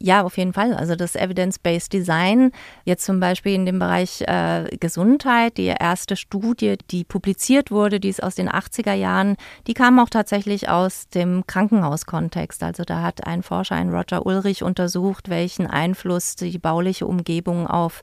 [0.00, 0.74] ja, auf jeden Fall.
[0.74, 2.50] Also das Evidence-Based Design,
[2.84, 8.08] jetzt zum Beispiel in dem Bereich äh, Gesundheit, die erste Studie, die publiziert wurde, die
[8.08, 9.36] ist aus den 80er Jahren,
[9.68, 12.62] die kam auch tatsächlich aus dem Krankenhauskontext.
[12.64, 18.02] Also da hat ein Forscher, ein Roger Ulrich, untersucht, welchen Einfluss die bauliche Umgebung auf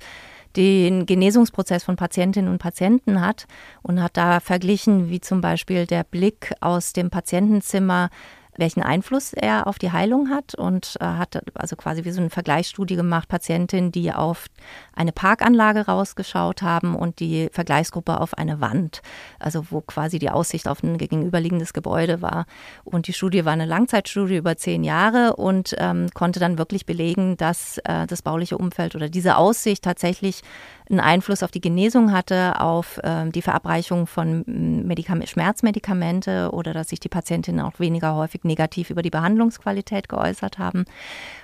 [0.56, 3.48] den Genesungsprozess von Patientinnen und Patienten hat
[3.84, 8.10] und hat da verglichen, wie zum Beispiel der Blick aus dem Patientenzimmer
[8.58, 12.30] welchen Einfluss er auf die Heilung hat und äh, hat also quasi wie so eine
[12.30, 14.48] Vergleichsstudie gemacht, Patientinnen, die auf
[14.96, 19.02] eine Parkanlage rausgeschaut haben und die Vergleichsgruppe auf eine Wand,
[19.40, 22.46] also wo quasi die Aussicht auf ein gegenüberliegendes Gebäude war.
[22.84, 27.38] Und die Studie war eine Langzeitstudie über zehn Jahre und ähm, konnte dann wirklich belegen,
[27.38, 30.42] dass äh, das bauliche Umfeld oder diese Aussicht tatsächlich
[30.90, 36.90] einen Einfluss auf die Genesung hatte, auf äh, die Verabreichung von Medikam Schmerzmedikamente oder dass
[36.90, 40.86] sich die Patientinnen auch weniger häufig negativ über die Behandlungsqualität geäußert haben.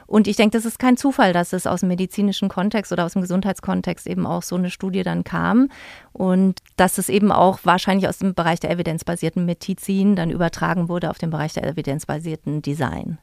[0.08, 3.14] Und ich denke, das ist kein Zufall, dass es aus dem medizinischen Kontext oder aus
[3.14, 5.70] dem Gesundheitskontext eben auch so eine Studie dann kam
[6.12, 11.10] und dass es eben auch wahrscheinlich aus dem Bereich der evidenzbasierten Medizin dann übertragen wurde
[11.10, 13.20] auf den Bereich der evidenzbasierten Design.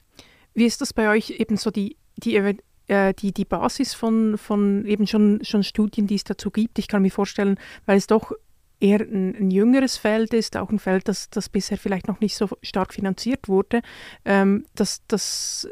[0.54, 2.36] Wie ist das bei euch eben so die, die
[2.90, 6.76] äh, die, die Basis von, von eben schon, schon Studien, die es dazu gibt.
[6.80, 8.32] Ich kann mir vorstellen, weil es doch
[8.80, 12.36] eher ein, ein, jüngeres Feld ist, auch ein Feld, das, das bisher vielleicht noch nicht
[12.36, 13.82] so stark finanziert wurde,
[14.24, 15.68] ähm, dass, dass,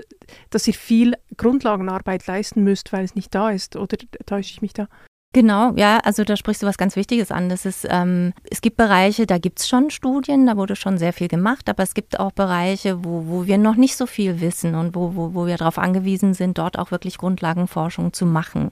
[0.51, 3.77] dass ihr viel Grundlagenarbeit leisten müsst, weil es nicht da ist.
[3.77, 4.89] Oder täusche ich mich da?
[5.35, 7.51] Genau, ja, also da sprichst du was ganz Wichtiges an.
[7.51, 11.13] Das ist, ähm, es gibt Bereiche, da gibt es schon Studien, da wurde schon sehr
[11.13, 14.75] viel gemacht, aber es gibt auch Bereiche, wo, wo wir noch nicht so viel wissen
[14.75, 18.71] und wo, wo, wo wir darauf angewiesen sind, dort auch wirklich Grundlagenforschung zu machen.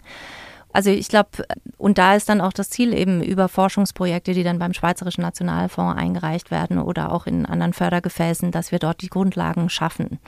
[0.77, 1.31] Also ich glaube,
[1.79, 5.99] und da ist dann auch das Ziel eben über Forschungsprojekte, die dann beim Schweizerischen Nationalfonds
[5.99, 10.19] eingereicht werden oder auch in anderen Fördergefäßen, dass wir dort die Grundlagen schaffen.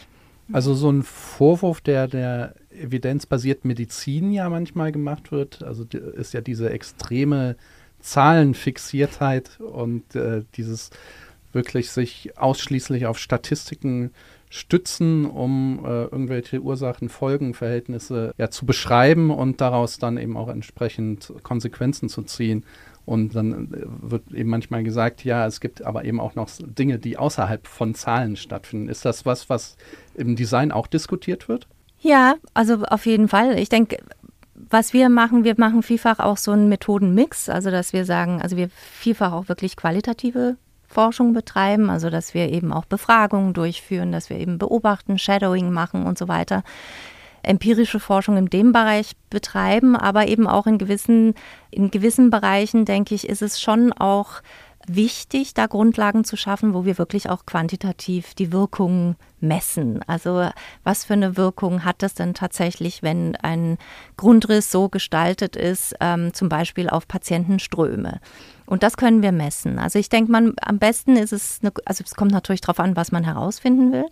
[0.50, 6.40] Also so ein Vorwurf, der der evidenzbasierten Medizin ja manchmal gemacht wird, also ist ja
[6.40, 7.56] diese extreme
[8.00, 10.88] Zahlenfixiertheit und äh, dieses
[11.52, 14.12] wirklich sich ausschließlich auf Statistiken
[14.50, 20.48] stützen, um äh, irgendwelche Ursachen, Folgen, Verhältnisse ja, zu beschreiben und daraus dann eben auch
[20.48, 22.64] entsprechend Konsequenzen zu ziehen.
[23.04, 26.98] Und dann äh, wird eben manchmal gesagt, ja, es gibt aber eben auch noch Dinge,
[26.98, 28.88] die außerhalb von Zahlen stattfinden.
[28.88, 29.76] Ist das was, was
[30.14, 31.66] im Design auch diskutiert wird?
[32.00, 33.58] Ja, also auf jeden Fall.
[33.58, 33.98] Ich denke,
[34.54, 38.56] was wir machen, wir machen vielfach auch so einen Methodenmix, also dass wir sagen, also
[38.56, 40.56] wir vielfach auch wirklich qualitative
[40.88, 46.06] Forschung betreiben, also dass wir eben auch Befragungen durchführen, dass wir eben beobachten, Shadowing machen
[46.06, 46.64] und so weiter.
[47.42, 51.34] Empirische Forschung in dem Bereich betreiben, aber eben auch in gewissen,
[51.70, 54.42] in gewissen Bereichen, denke ich, ist es schon auch
[54.88, 60.00] wichtig, da Grundlagen zu schaffen, wo wir wirklich auch quantitativ die Wirkung messen.
[60.06, 60.48] Also
[60.82, 63.78] was für eine Wirkung hat das denn tatsächlich, wenn ein
[64.16, 68.20] Grundriss so gestaltet ist, ähm, zum Beispiel auf Patientenströme?
[68.68, 69.78] Und das können wir messen.
[69.78, 72.96] Also ich denke, man am besten ist es, eine, also es kommt natürlich darauf an,
[72.96, 74.04] was man herausfinden will.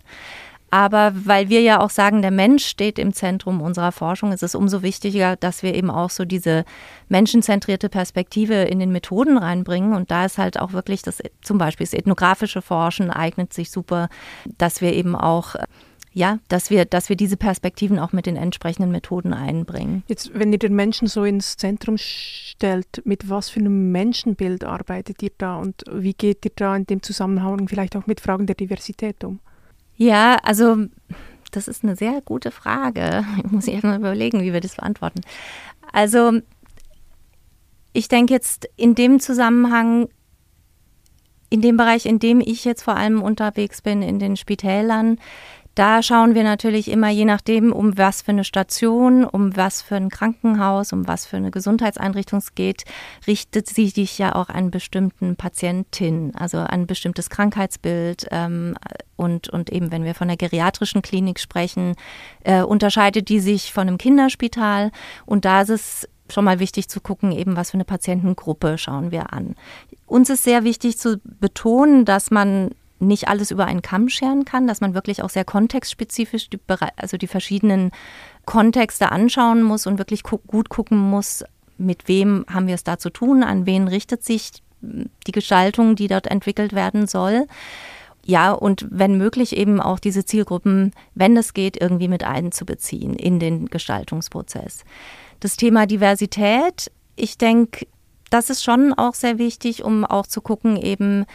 [0.69, 4.55] Aber weil wir ja auch sagen, der Mensch steht im Zentrum unserer Forschung, ist es
[4.55, 6.65] umso wichtiger, dass wir eben auch so diese
[7.07, 9.93] menschenzentrierte Perspektive in den Methoden reinbringen.
[9.93, 14.09] Und da ist halt auch wirklich das, zum Beispiel das ethnografische Forschen eignet sich super,
[14.57, 15.55] dass wir eben auch
[16.17, 20.01] ja, dass wir, dass wir diese Perspektiven auch mit den entsprechenden Methoden einbringen.
[20.07, 25.21] Jetzt, wenn ihr den Menschen so ins Zentrum stellt, mit was für einem Menschenbild arbeitet
[25.21, 28.55] ihr da und wie geht ihr da in dem Zusammenhang vielleicht auch mit Fragen der
[28.55, 29.39] Diversität um?
[29.95, 30.87] Ja, also
[31.51, 33.23] das ist eine sehr gute Frage.
[33.45, 35.21] Ich muss erst mal überlegen, wie wir das beantworten.
[35.91, 36.39] Also
[37.93, 40.09] ich denke jetzt in dem Zusammenhang,
[41.51, 45.19] in dem Bereich, in dem ich jetzt vor allem unterwegs bin, in den Spitälern,
[45.77, 49.95] da schauen wir natürlich immer, je nachdem, um was für eine Station, um was für
[49.95, 52.83] ein Krankenhaus, um was für eine Gesundheitseinrichtung es geht,
[53.27, 58.27] richtet sie sich ja auch an bestimmten Patientin, also an ein bestimmtes Krankheitsbild.
[58.31, 58.75] Ähm,
[59.15, 61.95] und, und eben, wenn wir von der geriatrischen Klinik sprechen,
[62.43, 64.91] äh, unterscheidet die sich von einem Kinderspital.
[65.25, 69.11] Und da ist es schon mal wichtig zu gucken, eben was für eine Patientengruppe schauen
[69.11, 69.55] wir an.
[70.05, 74.67] Uns ist sehr wichtig zu betonen, dass man nicht alles über einen Kamm scheren kann,
[74.67, 76.59] dass man wirklich auch sehr kontextspezifisch die,
[76.95, 77.91] also die verschiedenen
[78.45, 81.43] Kontexte anschauen muss und wirklich gu gut gucken muss,
[81.77, 86.07] mit wem haben wir es da zu tun, an wen richtet sich die Gestaltung, die
[86.07, 87.47] dort entwickelt werden soll.
[88.25, 93.39] Ja, und wenn möglich eben auch diese Zielgruppen, wenn es geht, irgendwie mit einzubeziehen in
[93.39, 94.83] den Gestaltungsprozess.
[95.39, 97.87] Das Thema Diversität, ich denke,
[98.29, 101.25] das ist schon auch sehr wichtig, um auch zu gucken, eben,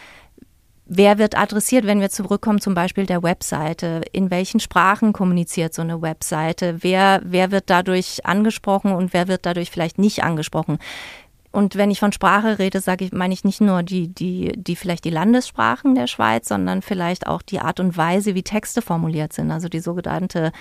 [0.95, 4.03] Wer wird adressiert, wenn wir zurückkommen, zum Beispiel der Webseite?
[4.13, 6.83] In welchen Sprachen kommuniziert so eine Webseite?
[6.83, 10.77] Wer, wer wird dadurch angesprochen und wer wird dadurch vielleicht nicht angesprochen?
[11.51, 14.77] Und wenn ich von Sprache rede, sage ich, meine ich nicht nur die, die, die
[14.77, 19.33] vielleicht die Landessprachen der Schweiz, sondern vielleicht auch die Art und Weise, wie Texte formuliert
[19.33, 20.53] sind, also die sogenannte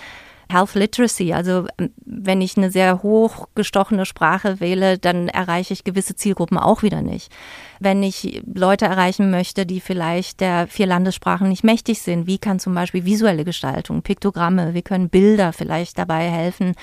[0.51, 1.33] Health Literacy.
[1.33, 1.67] Also
[2.05, 7.31] wenn ich eine sehr hochgestochene Sprache wähle, dann erreiche ich gewisse Zielgruppen auch wieder nicht.
[7.79, 12.59] Wenn ich Leute erreichen möchte, die vielleicht der vier Landessprachen nicht mächtig sind, wie kann
[12.59, 16.75] zum Beispiel visuelle Gestaltung, Piktogramme, wie können Bilder vielleicht dabei helfen,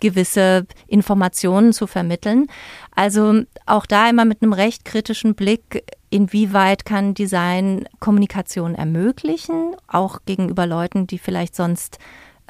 [0.00, 2.48] gewisse Informationen zu vermitteln.
[2.96, 10.20] Also auch da immer mit einem recht kritischen Blick, inwieweit kann Design Kommunikation ermöglichen, auch
[10.26, 11.98] gegenüber Leuten, die vielleicht sonst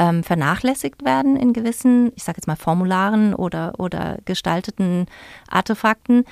[0.00, 5.06] ähm, vernachlässigt werden in gewissen, ich sage jetzt mal Formularen oder, oder gestalteten
[5.48, 6.24] Artefakten.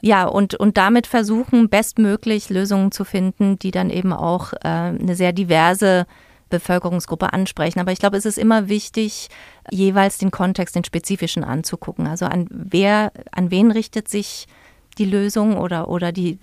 [0.00, 5.16] Ja, und, und damit versuchen, bestmöglich Lösungen zu finden, die dann eben auch äh, eine
[5.16, 6.06] sehr diverse
[6.50, 7.80] Bevölkerungsgruppe ansprechen.
[7.80, 9.28] Aber ich glaube, es ist immer wichtig,
[9.72, 12.06] jeweils den Kontext, den spezifischen anzugucken.
[12.06, 14.46] Also an wer, an wen richtet sich
[14.98, 16.38] die Lösung oder, oder die,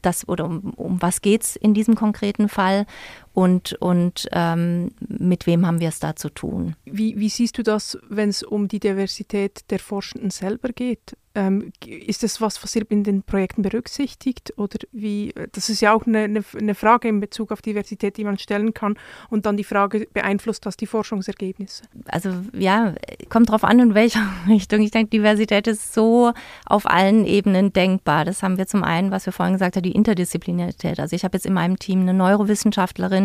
[0.00, 2.86] das oder um, um was es in diesem konkreten Fall
[3.34, 6.76] und, und ähm, mit wem haben wir es da zu tun.
[6.84, 11.16] Wie, wie siehst du das, wenn es um die Diversität der Forschenden selber geht?
[11.36, 14.52] Ähm, ist das was, was ihr in den Projekten berücksichtigt?
[14.56, 18.38] Oder wie, das ist ja auch eine, eine, Frage in Bezug auf Diversität, die man
[18.38, 18.96] stellen kann.
[19.30, 21.82] Und dann die Frage, beeinflusst das die Forschungsergebnisse?
[22.06, 22.94] Also ja,
[23.30, 24.80] kommt drauf an, in welcher Richtung.
[24.80, 26.32] Ich denke, Diversität ist so
[26.66, 28.24] auf allen Ebenen denkbar.
[28.24, 31.00] Das haben wir zum einen, was wir vorhin gesagt haben, die Interdisziplinarität.
[31.00, 33.23] Also ich habe jetzt in meinem Team eine Neurowissenschaftlerin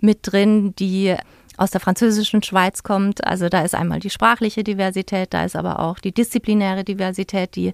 [0.00, 1.14] mit drin, die
[1.56, 3.26] aus der französischen Schweiz kommt.
[3.26, 7.72] Also da ist einmal die sprachliche Diversität, da ist aber auch die disziplinäre Diversität, die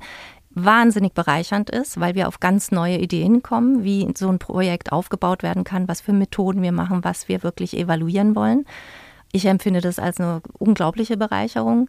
[0.54, 5.42] wahnsinnig bereichernd ist, weil wir auf ganz neue Ideen kommen, wie so ein Projekt aufgebaut
[5.42, 8.64] werden kann, was für Methoden wir machen, was wir wirklich evaluieren wollen.
[9.32, 11.88] Ich empfinde das als eine unglaubliche Bereicherung.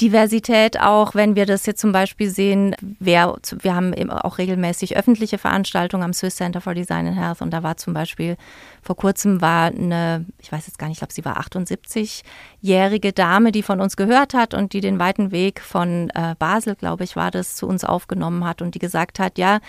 [0.00, 5.38] Diversität auch, wenn wir das jetzt zum Beispiel sehen, wer, wir haben auch regelmäßig öffentliche
[5.38, 8.36] Veranstaltungen am Swiss Center for Design and Health und da war zum Beispiel
[8.82, 13.52] vor kurzem war eine, ich weiß jetzt gar nicht, ich glaube, sie war 78-jährige Dame,
[13.52, 17.14] die von uns gehört hat und die den weiten Weg von äh, Basel, glaube ich,
[17.14, 19.60] war das, zu uns aufgenommen hat und die gesagt hat, ja,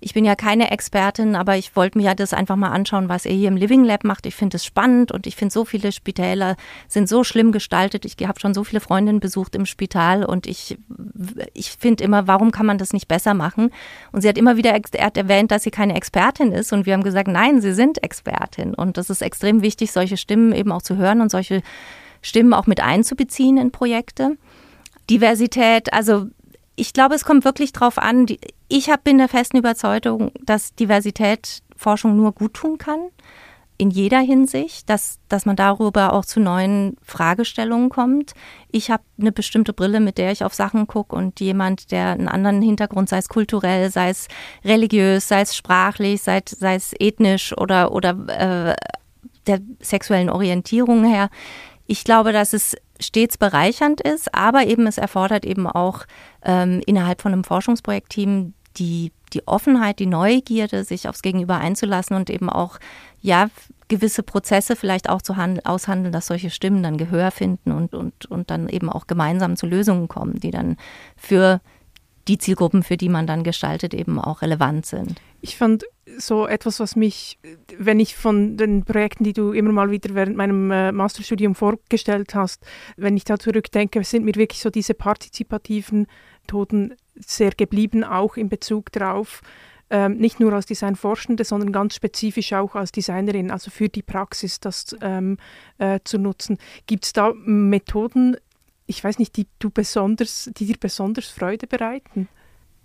[0.00, 3.24] ich bin ja keine Expertin, aber ich wollte mir ja das einfach mal anschauen, was
[3.24, 4.26] ihr hier im Living Lab macht.
[4.26, 8.04] Ich finde es spannend und ich finde so viele Spitäler sind so schlimm gestaltet.
[8.04, 10.78] Ich habe schon so viele Freundinnen besucht im Spital und ich,
[11.54, 13.70] ich finde immer, warum kann man das nicht besser machen?
[14.12, 17.28] Und sie hat immer wieder erwähnt, dass sie keine Expertin ist und wir haben gesagt,
[17.28, 21.20] nein, sie sind Expertin und das ist extrem wichtig, solche Stimmen eben auch zu hören
[21.20, 21.62] und solche
[22.22, 24.36] Stimmen auch mit einzubeziehen in Projekte.
[25.10, 26.26] Diversität, also
[26.78, 28.26] ich glaube, es kommt wirklich darauf an.
[28.68, 33.00] Ich bin der festen Überzeugung, dass Diversität Forschung nur gut tun kann.
[33.78, 38.32] In jeder Hinsicht, dass, dass man darüber auch zu neuen Fragestellungen kommt.
[38.70, 42.28] Ich habe eine bestimmte Brille, mit der ich auf Sachen gucke und jemand, der einen
[42.28, 44.26] anderen Hintergrund, sei es kulturell, sei es
[44.64, 48.76] religiös, sei es sprachlich, sei, sei es ethnisch oder, oder äh,
[49.46, 51.30] der sexuellen Orientierung her.
[51.86, 56.04] Ich glaube, dass es stets bereichernd ist, aber eben es erfordert eben auch
[56.42, 62.30] ähm, innerhalb von einem Forschungsprojektteam die, die Offenheit, die Neugierde, sich aufs Gegenüber einzulassen und
[62.30, 62.78] eben auch
[63.20, 63.48] ja
[63.88, 68.50] gewisse Prozesse vielleicht auch zu aushandeln, dass solche Stimmen dann Gehör finden und, und, und
[68.50, 70.76] dann eben auch gemeinsam zu Lösungen kommen, die dann
[71.16, 71.60] für
[72.28, 75.20] die Zielgruppen, für die man dann gestaltet, eben auch relevant sind.
[75.40, 75.84] Ich fand
[76.18, 77.38] so etwas, was mich,
[77.76, 82.34] wenn ich von den Projekten, die du immer mal wieder während meinem äh, Masterstudium vorgestellt
[82.34, 82.64] hast,
[82.96, 86.06] wenn ich da zurückdenke, sind mir wirklich so diese partizipativen
[86.42, 89.42] Methoden sehr geblieben, auch in Bezug darauf,
[89.90, 94.60] ähm, nicht nur als Designforschende, sondern ganz spezifisch auch als Designerin, also für die Praxis
[94.60, 95.38] das ähm,
[95.78, 96.58] äh, zu nutzen.
[96.86, 98.36] Gibt es da Methoden,
[98.88, 102.28] ich weiß nicht, die du besonders, die dir besonders Freude bereiten?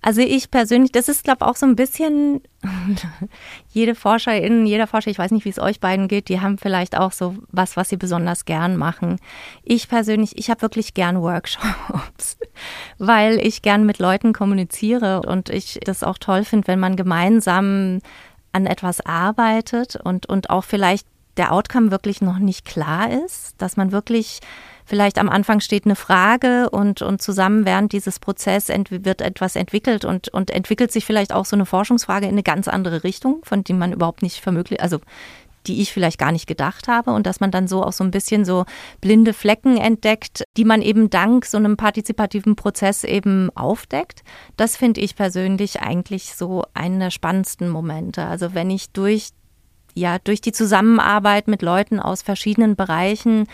[0.05, 2.41] Also ich persönlich, das ist glaube ich auch so ein bisschen
[3.69, 6.97] jede Forscherin, jeder Forscher, ich weiß nicht, wie es euch beiden geht, die haben vielleicht
[6.97, 9.15] auch so was, was sie besonders gern machen.
[9.63, 12.37] Ich persönlich, ich habe wirklich gern Workshops,
[12.97, 17.99] weil ich gern mit Leuten kommuniziere und ich das auch toll finde, wenn man gemeinsam
[18.51, 23.77] an etwas arbeitet und, und auch vielleicht der Outcome wirklich noch nicht klar ist, dass
[23.77, 24.41] man wirklich
[24.85, 30.05] vielleicht am Anfang steht eine Frage und, und zusammen während dieses Prozess wird etwas entwickelt
[30.05, 33.63] und, und entwickelt sich vielleicht auch so eine Forschungsfrage in eine ganz andere Richtung, von
[33.63, 34.99] die man überhaupt nicht vermöglich, also
[35.67, 38.11] die ich vielleicht gar nicht gedacht habe und dass man dann so auch so ein
[38.11, 38.65] bisschen so
[39.01, 44.23] blinde Flecken entdeckt, die man eben dank so einem partizipativen Prozess eben aufdeckt.
[44.57, 48.25] Das finde ich persönlich eigentlich so einen der spannendsten Momente.
[48.25, 49.29] Also wenn ich durch
[49.95, 53.47] ja, durch die Zusammenarbeit mit Leuten aus verschiedenen Bereichen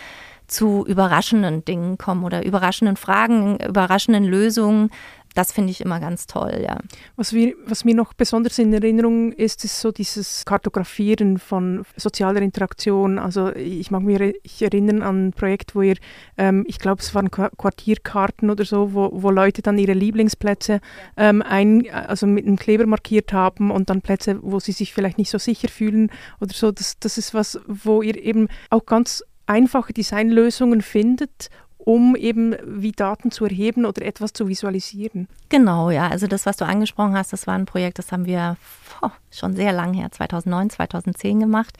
[0.50, 4.90] zu überraschenden Dingen kommen oder überraschenden Fragen, überraschenden Lösungen
[5.34, 6.78] das finde ich immer ganz toll, ja.
[7.16, 12.42] Was, wir, was mir noch besonders in Erinnerung ist, ist so dieses Kartografieren von sozialer
[12.42, 13.18] Interaktion.
[13.18, 14.20] Also ich mag mich
[14.60, 15.96] erinnern an ein Projekt, wo ihr,
[16.36, 20.80] ähm, ich glaube, es waren Quartierkarten oder so, wo, wo Leute dann ihre Lieblingsplätze
[21.16, 25.18] ähm, ein, also mit einem Kleber markiert haben und dann Plätze, wo sie sich vielleicht
[25.18, 26.72] nicht so sicher fühlen oder so.
[26.72, 32.92] Das, das ist was, wo ihr eben auch ganz einfache Designlösungen findet, um eben wie
[32.92, 35.28] Daten zu erheben oder etwas zu visualisieren.
[35.48, 36.08] Genau, ja.
[36.08, 38.56] Also das, was du angesprochen hast, das war ein Projekt, das haben wir
[39.02, 41.76] oh, schon sehr lang her, 2009, 2010 gemacht.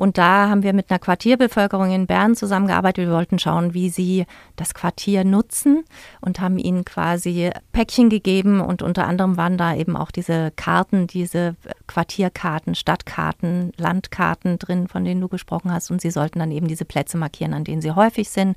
[0.00, 3.06] Und da haben wir mit einer Quartierbevölkerung in Bern zusammengearbeitet.
[3.06, 4.24] Wir wollten schauen, wie sie
[4.56, 5.84] das Quartier nutzen
[6.22, 8.62] und haben ihnen quasi Päckchen gegeben.
[8.62, 11.54] Und unter anderem waren da eben auch diese Karten, diese
[11.86, 15.90] Quartierkarten, Stadtkarten, Landkarten drin, von denen du gesprochen hast.
[15.90, 18.56] Und sie sollten dann eben diese Plätze markieren, an denen sie häufig sind.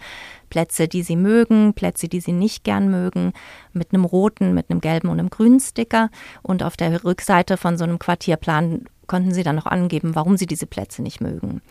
[0.53, 3.33] Plätze, die sie mögen, Plätze, die sie nicht gern mögen,
[3.73, 6.11] mit einem roten, mit einem gelben und einem grünen Sticker.
[6.43, 10.45] Und auf der Rückseite von so einem Quartierplan konnten sie dann noch angeben, warum sie
[10.45, 11.63] diese Plätze nicht mögen.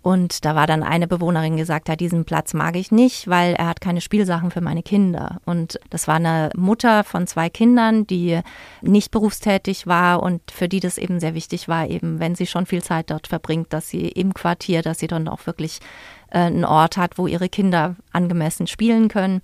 [0.00, 3.66] Und da war dann eine Bewohnerin gesagt, ja, diesen Platz mag ich nicht, weil er
[3.66, 5.42] hat keine Spielsachen für meine Kinder.
[5.44, 8.40] Und das war eine Mutter von zwei Kindern, die
[8.80, 12.64] nicht berufstätig war und für die das eben sehr wichtig war, eben wenn sie schon
[12.64, 15.80] viel Zeit dort verbringt, dass sie im Quartier, dass sie dann auch wirklich
[16.32, 19.42] äh, einen Ort hat, wo ihre Kinder angemessen spielen können.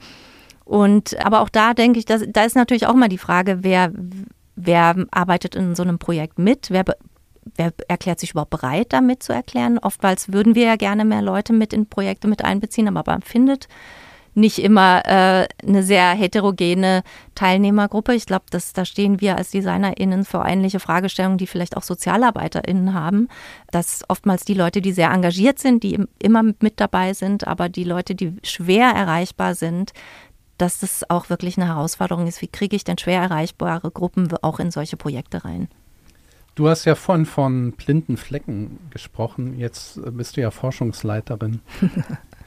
[0.64, 3.92] Und aber auch da denke ich, dass, da ist natürlich auch mal die Frage, wer,
[4.56, 6.84] wer arbeitet in so einem Projekt mit, wer
[7.56, 9.78] wer erklärt sich überhaupt bereit, damit zu erklären?
[9.78, 13.68] Oftmals würden wir ja gerne mehr Leute mit in Projekte mit einbeziehen, aber man findet
[14.38, 17.02] nicht immer äh, eine sehr heterogene
[17.34, 18.14] Teilnehmergruppe.
[18.14, 23.28] Ich glaube, da stehen wir als DesignerInnen vor ähnliche Fragestellungen, die vielleicht auch SozialarbeiterInnen haben.
[23.70, 27.84] Dass oftmals die Leute, die sehr engagiert sind, die immer mit dabei sind, aber die
[27.84, 29.92] Leute, die schwer erreichbar sind,
[30.56, 32.42] dass das auch wirklich eine Herausforderung ist.
[32.42, 35.68] Wie kriege ich denn schwer erreichbare Gruppen auch in solche Projekte rein?
[36.54, 39.56] Du hast ja vorhin von blinden Flecken gesprochen.
[39.58, 41.60] Jetzt bist du ja Forschungsleiterin.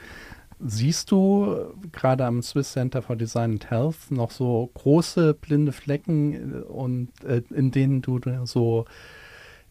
[0.64, 6.54] Siehst du gerade am Swiss Center for Design and Health noch so große blinde Flecken
[6.54, 8.86] äh, und äh, in denen du so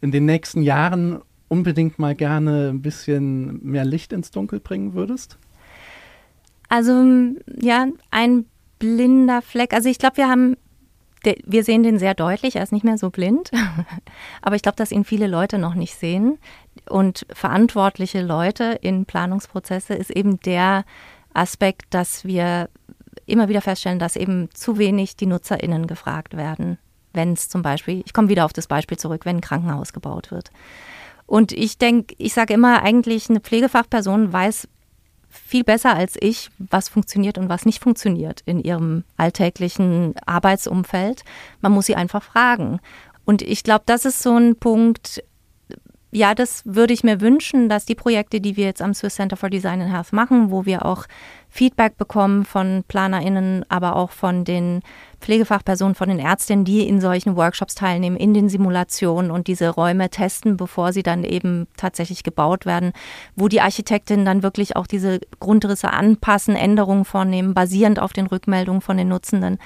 [0.01, 5.38] in den nächsten Jahren unbedingt mal gerne ein bisschen mehr Licht ins Dunkel bringen würdest?
[6.68, 6.93] Also
[7.61, 8.47] ja, ein
[8.78, 9.72] blinder Fleck.
[9.72, 10.57] Also ich glaube, wir haben
[11.22, 13.51] wir sehen den sehr deutlich, er ist nicht mehr so blind.
[14.43, 16.38] Aber ich glaube, dass ihn viele Leute noch nicht sehen.
[16.91, 20.84] Und verantwortliche Leute in Planungsprozesse ist eben der
[21.32, 22.68] Aspekt, dass wir
[23.26, 26.78] immer wieder feststellen, dass eben zu wenig die NutzerInnen gefragt werden.
[27.12, 30.30] Wenn es zum Beispiel, ich komme wieder auf das Beispiel zurück, wenn ein Krankenhaus gebaut
[30.32, 30.51] wird.
[31.26, 34.66] Und ich denke, ich sage immer, eigentlich eine Pflegefachperson weiß
[35.28, 41.22] viel besser als ich, was funktioniert und was nicht funktioniert in ihrem alltäglichen Arbeitsumfeld.
[41.61, 42.80] Man muss sie einfach fragen.
[43.24, 45.22] Und ich glaube, das ist so ein Punkt,
[46.12, 49.36] ja, das würde ich mir wünschen, dass die Projekte, die wir jetzt am Swiss Center
[49.36, 51.06] for Design and Health machen, wo wir auch
[51.48, 54.82] Feedback bekommen von PlanerInnen, aber auch von den
[55.20, 60.11] Pflegefachpersonen, von den Ärztinnen, die in solchen Workshops teilnehmen, in den Simulationen und diese Räume
[60.11, 62.92] testen, bevor sie dann eben tatsächlich gebaut werden,
[63.36, 68.80] wo die Architektinnen dann wirklich auch diese Grundrisse anpassen, Änderungen vornehmen, basierend auf den Rückmeldungen
[68.80, 69.58] von den Nutzenden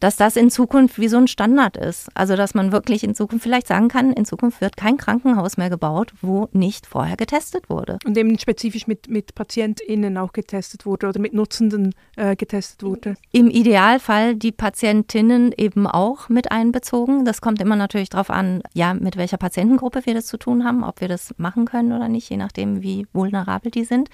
[0.00, 2.08] dass das in Zukunft wie so ein Standard ist.
[2.14, 5.70] Also dass man wirklich in Zukunft vielleicht sagen kann, in Zukunft wird kein Krankenhaus mehr
[5.70, 7.98] gebaut, wo nicht vorher getestet wurde.
[8.04, 13.16] Und eben spezifisch mit, mit PatientInnen auch getestet wurde oder mit Nutzenden äh, getestet wurde.
[13.32, 17.24] Im Idealfall die Patientinnen eben auch mit einbezogen.
[17.24, 20.84] Das kommt immer natürlich darauf an, ja, mit welcher Patientengruppe wir das zu tun haben,
[20.84, 24.08] ob wir das machen können oder nicht, je nachdem, wie vulnerabel die sind.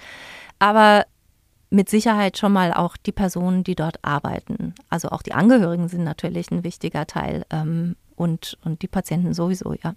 [0.59, 1.05] Aber
[1.73, 4.75] mit Sicherheit schon mal auch die Personen, die dort arbeiten.
[4.89, 9.73] Also auch die Angehörigen sind natürlich ein wichtiger Teil ähm, und, und die Patienten sowieso,
[9.83, 9.95] ja.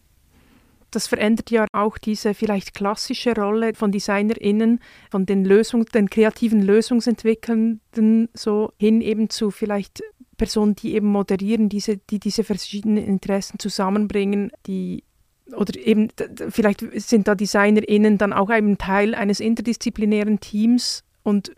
[0.90, 6.62] Das verändert ja auch diese vielleicht klassische Rolle von DesignerInnen, von den Lösungs-, den kreativen
[6.62, 10.02] Lösungsentwickelnden so hin eben zu vielleicht
[10.38, 15.04] Personen, die eben moderieren, diese, die diese verschiedenen Interessen zusammenbringen, die
[15.54, 16.08] oder eben
[16.48, 21.52] vielleicht sind da DesignerInnen dann auch ein Teil eines interdisziplinären Teams und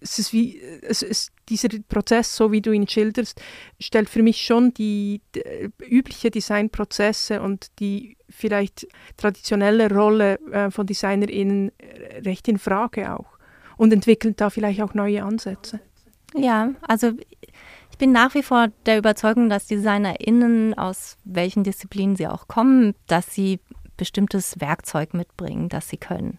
[0.00, 3.40] es ist wie, es ist dieser Prozess, so wie du ihn schilderst,
[3.80, 5.42] stellt für mich schon die, die
[5.84, 8.86] übliche Designprozesse und die vielleicht
[9.16, 11.72] traditionelle Rolle äh, von DesignerInnen
[12.24, 13.36] recht in Frage auch
[13.76, 15.80] und entwickelt da vielleicht auch neue Ansätze.
[16.34, 17.12] Ja, also
[17.90, 22.94] ich bin nach wie vor der Überzeugung, dass DesignerInnen, aus welchen Disziplinen sie auch kommen,
[23.06, 23.60] dass sie
[23.96, 26.38] bestimmtes Werkzeug mitbringen, das sie können.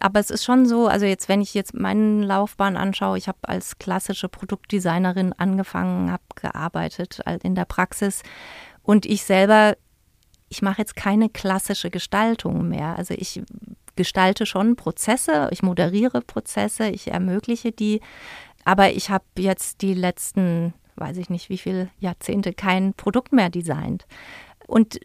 [0.00, 3.38] Aber es ist schon so, also jetzt, wenn ich jetzt meine Laufbahn anschaue, ich habe
[3.42, 8.22] als klassische Produktdesignerin angefangen, habe gearbeitet in der Praxis
[8.82, 9.76] und ich selber,
[10.48, 12.96] ich mache jetzt keine klassische Gestaltung mehr.
[12.96, 13.42] Also ich
[13.96, 18.00] gestalte schon Prozesse, ich moderiere Prozesse, ich ermögliche die,
[18.64, 23.50] aber ich habe jetzt die letzten, weiß ich nicht wie viele Jahrzehnte kein Produkt mehr
[23.50, 24.06] designt.
[24.66, 25.00] Und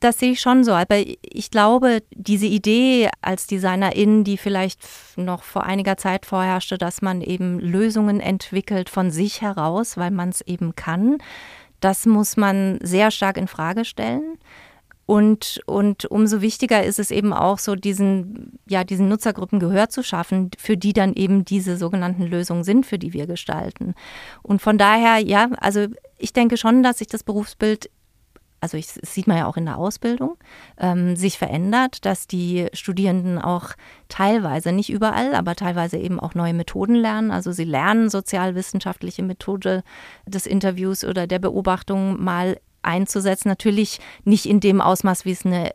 [0.00, 0.72] das sehe ich schon so.
[0.72, 4.80] Aber ich glaube, diese Idee als Designerin, die vielleicht
[5.16, 10.28] noch vor einiger Zeit vorherrschte, dass man eben Lösungen entwickelt von sich heraus, weil man
[10.30, 11.18] es eben kann,
[11.80, 14.38] das muss man sehr stark in Frage stellen.
[15.06, 20.02] Und, und umso wichtiger ist es eben auch so, diesen, ja, diesen Nutzergruppen Gehör zu
[20.02, 23.94] schaffen, für die dann eben diese sogenannten Lösungen sind, für die wir gestalten.
[24.42, 25.86] Und von daher, ja, also
[26.18, 27.88] ich denke schon, dass sich das Berufsbild
[28.60, 30.36] also ich, das sieht man ja auch in der Ausbildung,
[30.78, 33.70] ähm, sich verändert, dass die Studierenden auch
[34.08, 37.30] teilweise, nicht überall, aber teilweise eben auch neue Methoden lernen.
[37.30, 39.82] Also sie lernen sozialwissenschaftliche Methode
[40.26, 43.48] des Interviews oder der Beobachtung mal einzusetzen.
[43.48, 45.72] Natürlich nicht in dem Ausmaß, wie es eine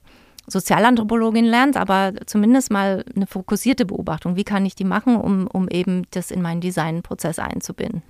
[0.48, 4.36] Sozialanthropologin lernt, aber zumindest mal eine fokussierte Beobachtung.
[4.36, 8.02] Wie kann ich die machen, um, um eben das in meinen Designprozess einzubinden?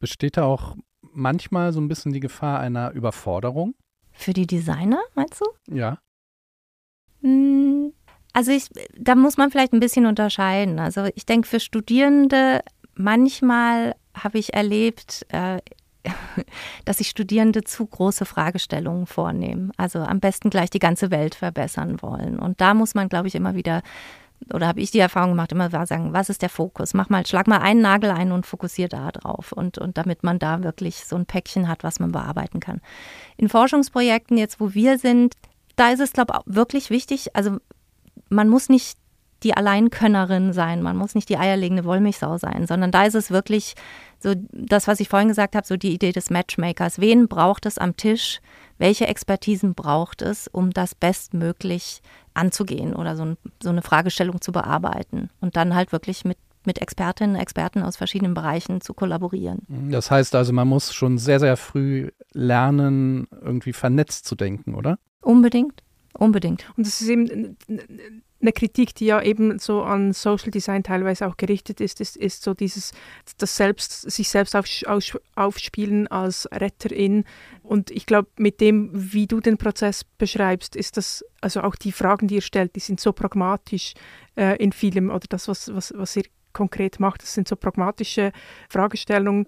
[0.00, 0.76] Besteht da auch
[1.12, 3.74] manchmal so ein bisschen die Gefahr einer Überforderung?
[4.14, 5.74] Für die Designer, meinst du?
[5.74, 5.98] Ja.
[7.20, 7.92] Hm,
[8.32, 10.78] also ich, da muss man vielleicht ein bisschen unterscheiden.
[10.78, 12.60] Also ich denke, für Studierende
[12.94, 15.58] manchmal habe ich erlebt, äh,
[16.84, 19.72] dass sich Studierende zu große Fragestellungen vornehmen.
[19.76, 22.38] Also am besten gleich die ganze Welt verbessern wollen.
[22.38, 23.82] Und da muss man, glaube ich, immer wieder
[24.52, 26.94] oder habe ich die Erfahrung gemacht, immer sagen, was ist der Fokus?
[26.94, 29.52] Mach mal, schlag mal einen Nagel ein und fokussiere da drauf.
[29.52, 32.80] Und, und damit man da wirklich so ein Päckchen hat, was man bearbeiten kann.
[33.36, 35.34] In Forschungsprojekten, jetzt wo wir sind,
[35.76, 37.58] da ist es, glaube ich, wirklich wichtig, also
[38.28, 38.98] man muss nicht
[39.44, 43.74] die Alleinkönnerin sein, man muss nicht die eierlegende Wollmilchsau sein, sondern da ist es wirklich
[44.18, 46.98] so das, was ich vorhin gesagt habe, so die Idee des Matchmakers.
[46.98, 48.40] Wen braucht es am Tisch?
[48.78, 52.00] Welche Expertisen braucht es, um das bestmöglich
[52.32, 56.80] anzugehen oder so, ein, so eine Fragestellung zu bearbeiten und dann halt wirklich mit mit
[56.80, 59.58] Expertinnen und Experten aus verschiedenen Bereichen zu kollaborieren.
[59.90, 64.98] Das heißt also, man muss schon sehr, sehr früh lernen, irgendwie vernetzt zu denken, oder?
[65.20, 65.82] Unbedingt,
[66.14, 66.64] unbedingt.
[66.76, 67.58] Und das ist eben
[68.44, 72.42] eine Kritik, die ja eben so an Social Design teilweise auch gerichtet ist, ist, ist
[72.42, 72.92] so dieses,
[73.38, 77.24] das selbst, sich selbst auf, auf, aufspielen als Retterin.
[77.62, 81.92] Und ich glaube, mit dem, wie du den Prozess beschreibst, ist das, also auch die
[81.92, 83.94] Fragen, die ihr stellt, die sind so pragmatisch
[84.36, 88.30] äh, in vielem oder das, was, was, was ihr konkret macht, das sind so pragmatische
[88.68, 89.46] Fragestellungen,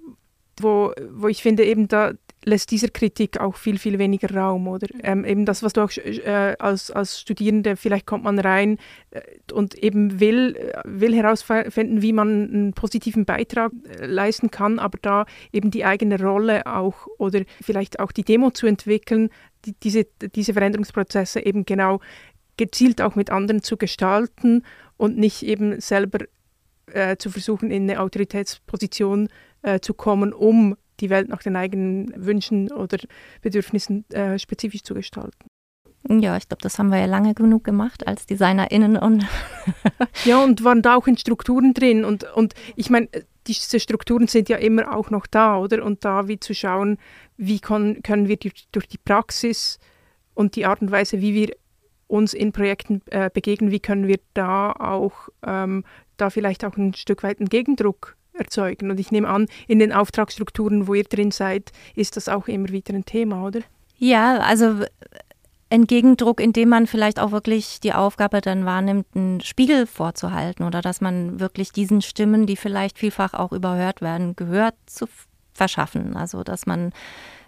[0.59, 2.13] wo, wo ich finde, eben da
[2.47, 4.87] lässt dieser Kritik auch viel, viel weniger Raum, oder?
[5.03, 8.79] Ähm, eben das, was du auch äh, als, als Studierende, vielleicht kommt man rein
[9.11, 9.21] äh,
[9.53, 14.97] und eben will, äh, will herausfinden, wie man einen positiven Beitrag äh, leisten kann, aber
[15.03, 19.29] da eben die eigene Rolle auch oder vielleicht auch die Demo zu entwickeln,
[19.65, 22.01] die, diese, diese Veränderungsprozesse eben genau
[22.57, 24.63] gezielt auch mit anderen zu gestalten
[24.97, 26.21] und nicht eben selber
[26.93, 29.29] äh, zu versuchen, in eine Autoritätsposition
[29.63, 32.99] äh, zu kommen, um die Welt nach den eigenen Wünschen oder
[33.43, 35.47] Bedürfnissen äh, spezifisch zu gestalten.
[36.09, 39.27] Ja, ich glaube, das haben wir ja lange genug gemacht als DesignerInnen und
[40.25, 42.05] ja, und waren da auch in Strukturen drin.
[42.05, 43.09] Und, und ich meine,
[43.47, 45.85] diese Strukturen sind ja immer auch noch da, oder?
[45.85, 46.99] Und da wie zu schauen,
[47.37, 49.79] wie können wir die, durch die Praxis
[50.35, 51.57] und die Art und Weise, wie wir
[52.07, 55.85] uns in Projekten äh, begegnen, wie können wir da auch ähm,
[56.17, 58.91] da vielleicht auch ein Stück weit einen Gegendruck erzeugen.
[58.91, 62.69] Und ich nehme an, in den Auftragsstrukturen, wo ihr drin seid, ist das auch immer
[62.69, 63.61] wieder ein Thema, oder?
[63.99, 64.81] Ja, also
[65.69, 70.81] ein Gegendruck, indem man vielleicht auch wirklich die Aufgabe dann wahrnimmt, einen Spiegel vorzuhalten oder
[70.81, 75.07] dass man wirklich diesen Stimmen, die vielleicht vielfach auch überhört werden, Gehör zu
[75.53, 76.17] verschaffen.
[76.17, 76.93] Also dass man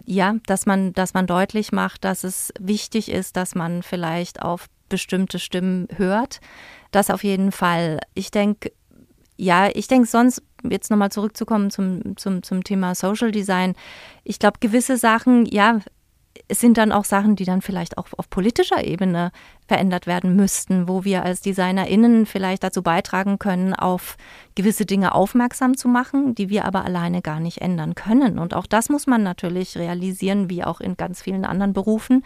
[0.05, 4.67] ja, dass man, dass man deutlich macht, dass es wichtig ist, dass man vielleicht auf
[4.89, 6.41] bestimmte Stimmen hört.
[6.91, 7.99] Das auf jeden Fall.
[8.15, 8.71] Ich denke,
[9.39, 13.73] ja, ich denke sonst, jetzt nochmal zurückzukommen zum, zum, zum Thema Social Design.
[14.25, 15.79] Ich glaube, gewisse Sachen, ja,
[16.49, 19.31] es sind dann auch Sachen, die dann vielleicht auch auf politischer Ebene
[19.67, 24.17] verändert werden müssten, wo wir als DesignerInnen vielleicht dazu beitragen können, auf
[24.55, 28.39] gewisse Dinge aufmerksam zu machen, die wir aber alleine gar nicht ändern können.
[28.39, 32.25] Und auch das muss man natürlich realisieren, wie auch in ganz vielen anderen Berufen,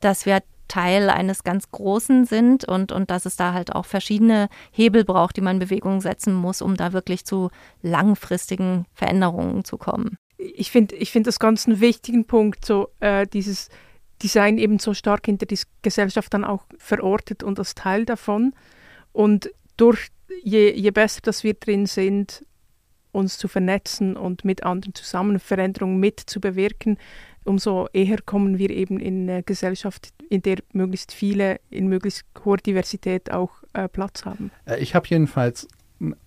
[0.00, 4.48] dass wir Teil eines ganz Großen sind und, und dass es da halt auch verschiedene
[4.72, 7.50] Hebel braucht, die man in Bewegung setzen muss, um da wirklich zu
[7.82, 10.18] langfristigen Veränderungen zu kommen.
[10.38, 13.68] Ich finde ich find das ganz einen wichtigen Punkt, so äh, dieses
[14.22, 18.54] Design eben so stark hinter die Gesellschaft dann auch verortet und als Teil davon.
[19.12, 20.08] Und durch
[20.42, 22.44] je, je besser, dass wir drin sind,
[23.16, 26.98] uns zu vernetzen und mit anderen zusammen Veränderungen mit zu bewirken,
[27.44, 32.58] umso eher kommen wir eben in eine Gesellschaft, in der möglichst viele in möglichst hoher
[32.58, 34.50] Diversität auch äh, Platz haben.
[34.66, 35.66] Äh, ich habe jedenfalls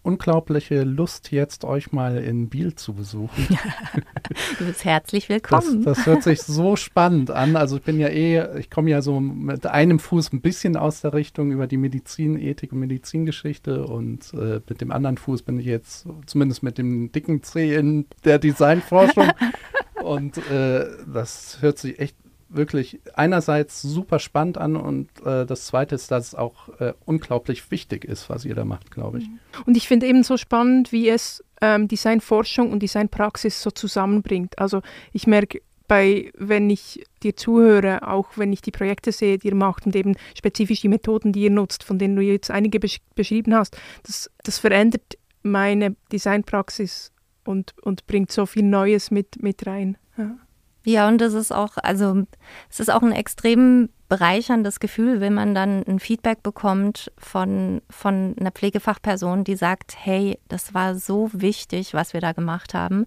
[0.02, 3.48] unglaubliche Lust, jetzt euch mal in Biel zu besuchen.
[4.60, 5.84] du bist herzlich willkommen.
[5.84, 7.56] Das, das, hört sich so spannend an.
[7.56, 11.02] Also ich bin ja eh, ich komme ja so mit einem Fuß ein bisschen aus
[11.02, 15.68] der Richtung über die Medizinethik und Medizingeschichte und äh, mit dem anderen Fuß bin ich
[15.68, 19.30] jetzt zumindest mit dem dicken C in der Designforschung.
[20.04, 22.16] und äh, das hört sich echt
[22.50, 27.70] wirklich einerseits super spannend an und äh, das Zweite ist, dass es auch äh, unglaublich
[27.72, 29.28] wichtig ist, was ihr da macht, glaube ich.
[29.28, 29.40] Mhm.
[29.66, 34.58] Und ich finde eben so spannend, wie es ähm, Designforschung und Designpraxis so zusammenbringt.
[34.58, 34.82] Also
[35.14, 39.56] ich merke bei, wenn ich dir zuhöre, auch wenn ich die Projekte sehe, die ihr
[39.56, 43.00] macht und eben spezifisch die Methoden, die ihr nutzt, von denen du jetzt einige besch
[43.16, 47.12] beschrieben hast, das, das verändert meine Designpraxis
[47.44, 49.98] und, und bringt so viel Neues mit, mit rein.
[50.18, 50.38] Ja.
[50.86, 52.24] Ja, und es ist auch, also
[52.70, 58.36] es ist auch ein extrem bereicherndes Gefühl, wenn man dann ein Feedback bekommt von, von
[58.40, 63.06] einer Pflegefachperson, die sagt, hey, das war so wichtig, was wir da gemacht haben.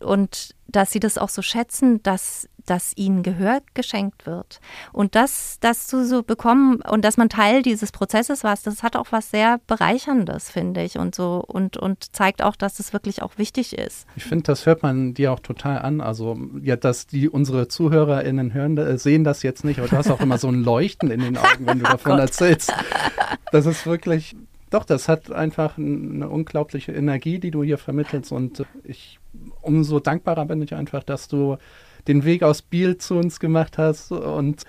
[0.00, 4.60] Und dass sie das auch so schätzen, dass dass ihnen Gehör geschenkt wird.
[4.92, 8.96] Und das, das zu so bekommen und dass man Teil dieses Prozesses war, das hat
[8.96, 13.22] auch was sehr Bereicherndes, finde ich, und so und, und zeigt auch, dass es wirklich
[13.22, 14.06] auch wichtig ist.
[14.16, 16.00] Ich finde, das hört man dir auch total an.
[16.00, 20.10] Also, ja, dass die unsere ZuhörerInnen hören, äh, sehen das jetzt nicht, aber du hast
[20.10, 22.72] auch immer so ein Leuchten in den Augen, wenn du davon erzählst.
[23.52, 24.36] Das ist wirklich,
[24.70, 29.18] doch, das hat einfach eine unglaubliche Energie, die du hier vermittelst und ich
[29.62, 31.56] umso dankbarer bin ich einfach, dass du
[32.08, 34.62] den Weg aus Biel zu uns gemacht hast und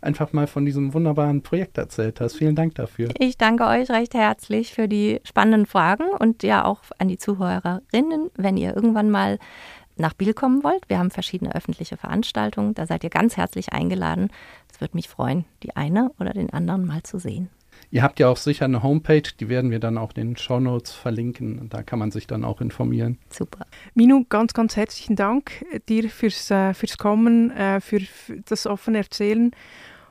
[0.00, 2.36] einfach mal von diesem wunderbaren Projekt erzählt hast.
[2.36, 3.08] Vielen Dank dafür.
[3.18, 8.30] Ich danke euch recht herzlich für die spannenden Fragen und ja auch an die Zuhörerinnen,
[8.36, 9.38] wenn ihr irgendwann mal
[9.96, 10.88] nach Biel kommen wollt.
[10.88, 12.74] Wir haben verschiedene öffentliche Veranstaltungen.
[12.74, 14.30] Da seid ihr ganz herzlich eingeladen.
[14.72, 17.50] Es würde mich freuen, die eine oder den anderen mal zu sehen.
[17.90, 20.92] Ihr habt ja auch sicher eine Homepage, die werden wir dann auch in den Shownotes
[20.92, 21.68] verlinken.
[21.70, 23.18] Da kann man sich dann auch informieren.
[23.30, 23.64] Super.
[23.94, 28.98] Minu, ganz, ganz herzlichen Dank dir fürs, äh, fürs Kommen, äh, für, für das offene
[28.98, 29.52] Erzählen.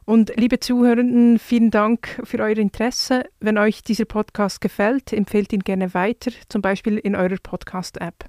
[0.05, 3.25] Und liebe Zuhörenden, vielen Dank für euer Interesse.
[3.41, 8.23] Wenn euch dieser Podcast gefällt, empfehlt ihn gerne weiter, zum Beispiel in eurer Podcast-App.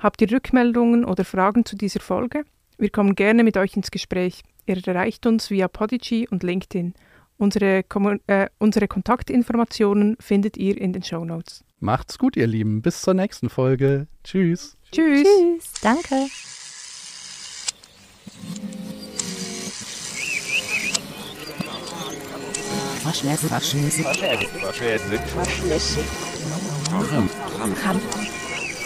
[0.00, 2.44] Habt ihr Rückmeldungen oder Fragen zu dieser Folge?
[2.78, 4.42] Wir kommen gerne mit euch ins Gespräch.
[4.66, 6.94] Ihr erreicht uns via Podigy und LinkedIn.
[7.40, 7.84] Unsere,
[8.26, 11.64] äh, unsere Kontaktinformationen findet ihr in den Show Notes.
[11.78, 12.82] Macht's gut, ihr Lieben.
[12.82, 14.08] Bis zur nächsten Folge.
[14.24, 14.76] Tschüss.
[14.92, 15.26] Tschüss.
[15.26, 15.72] Tschüss.
[15.80, 16.26] Danke.
[23.02, 24.02] Verschnässe, verschnässe.
[24.02, 25.18] Verschnässe, verschnässe.
[25.18, 26.00] Verschnässe.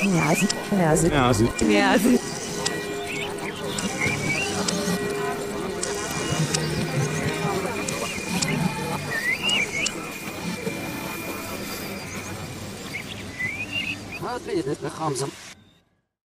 [0.05, 1.09] Nase, Nase.
[1.09, 1.51] Nase.
[1.67, 2.44] Nase.
[14.89, 15.29] خامزم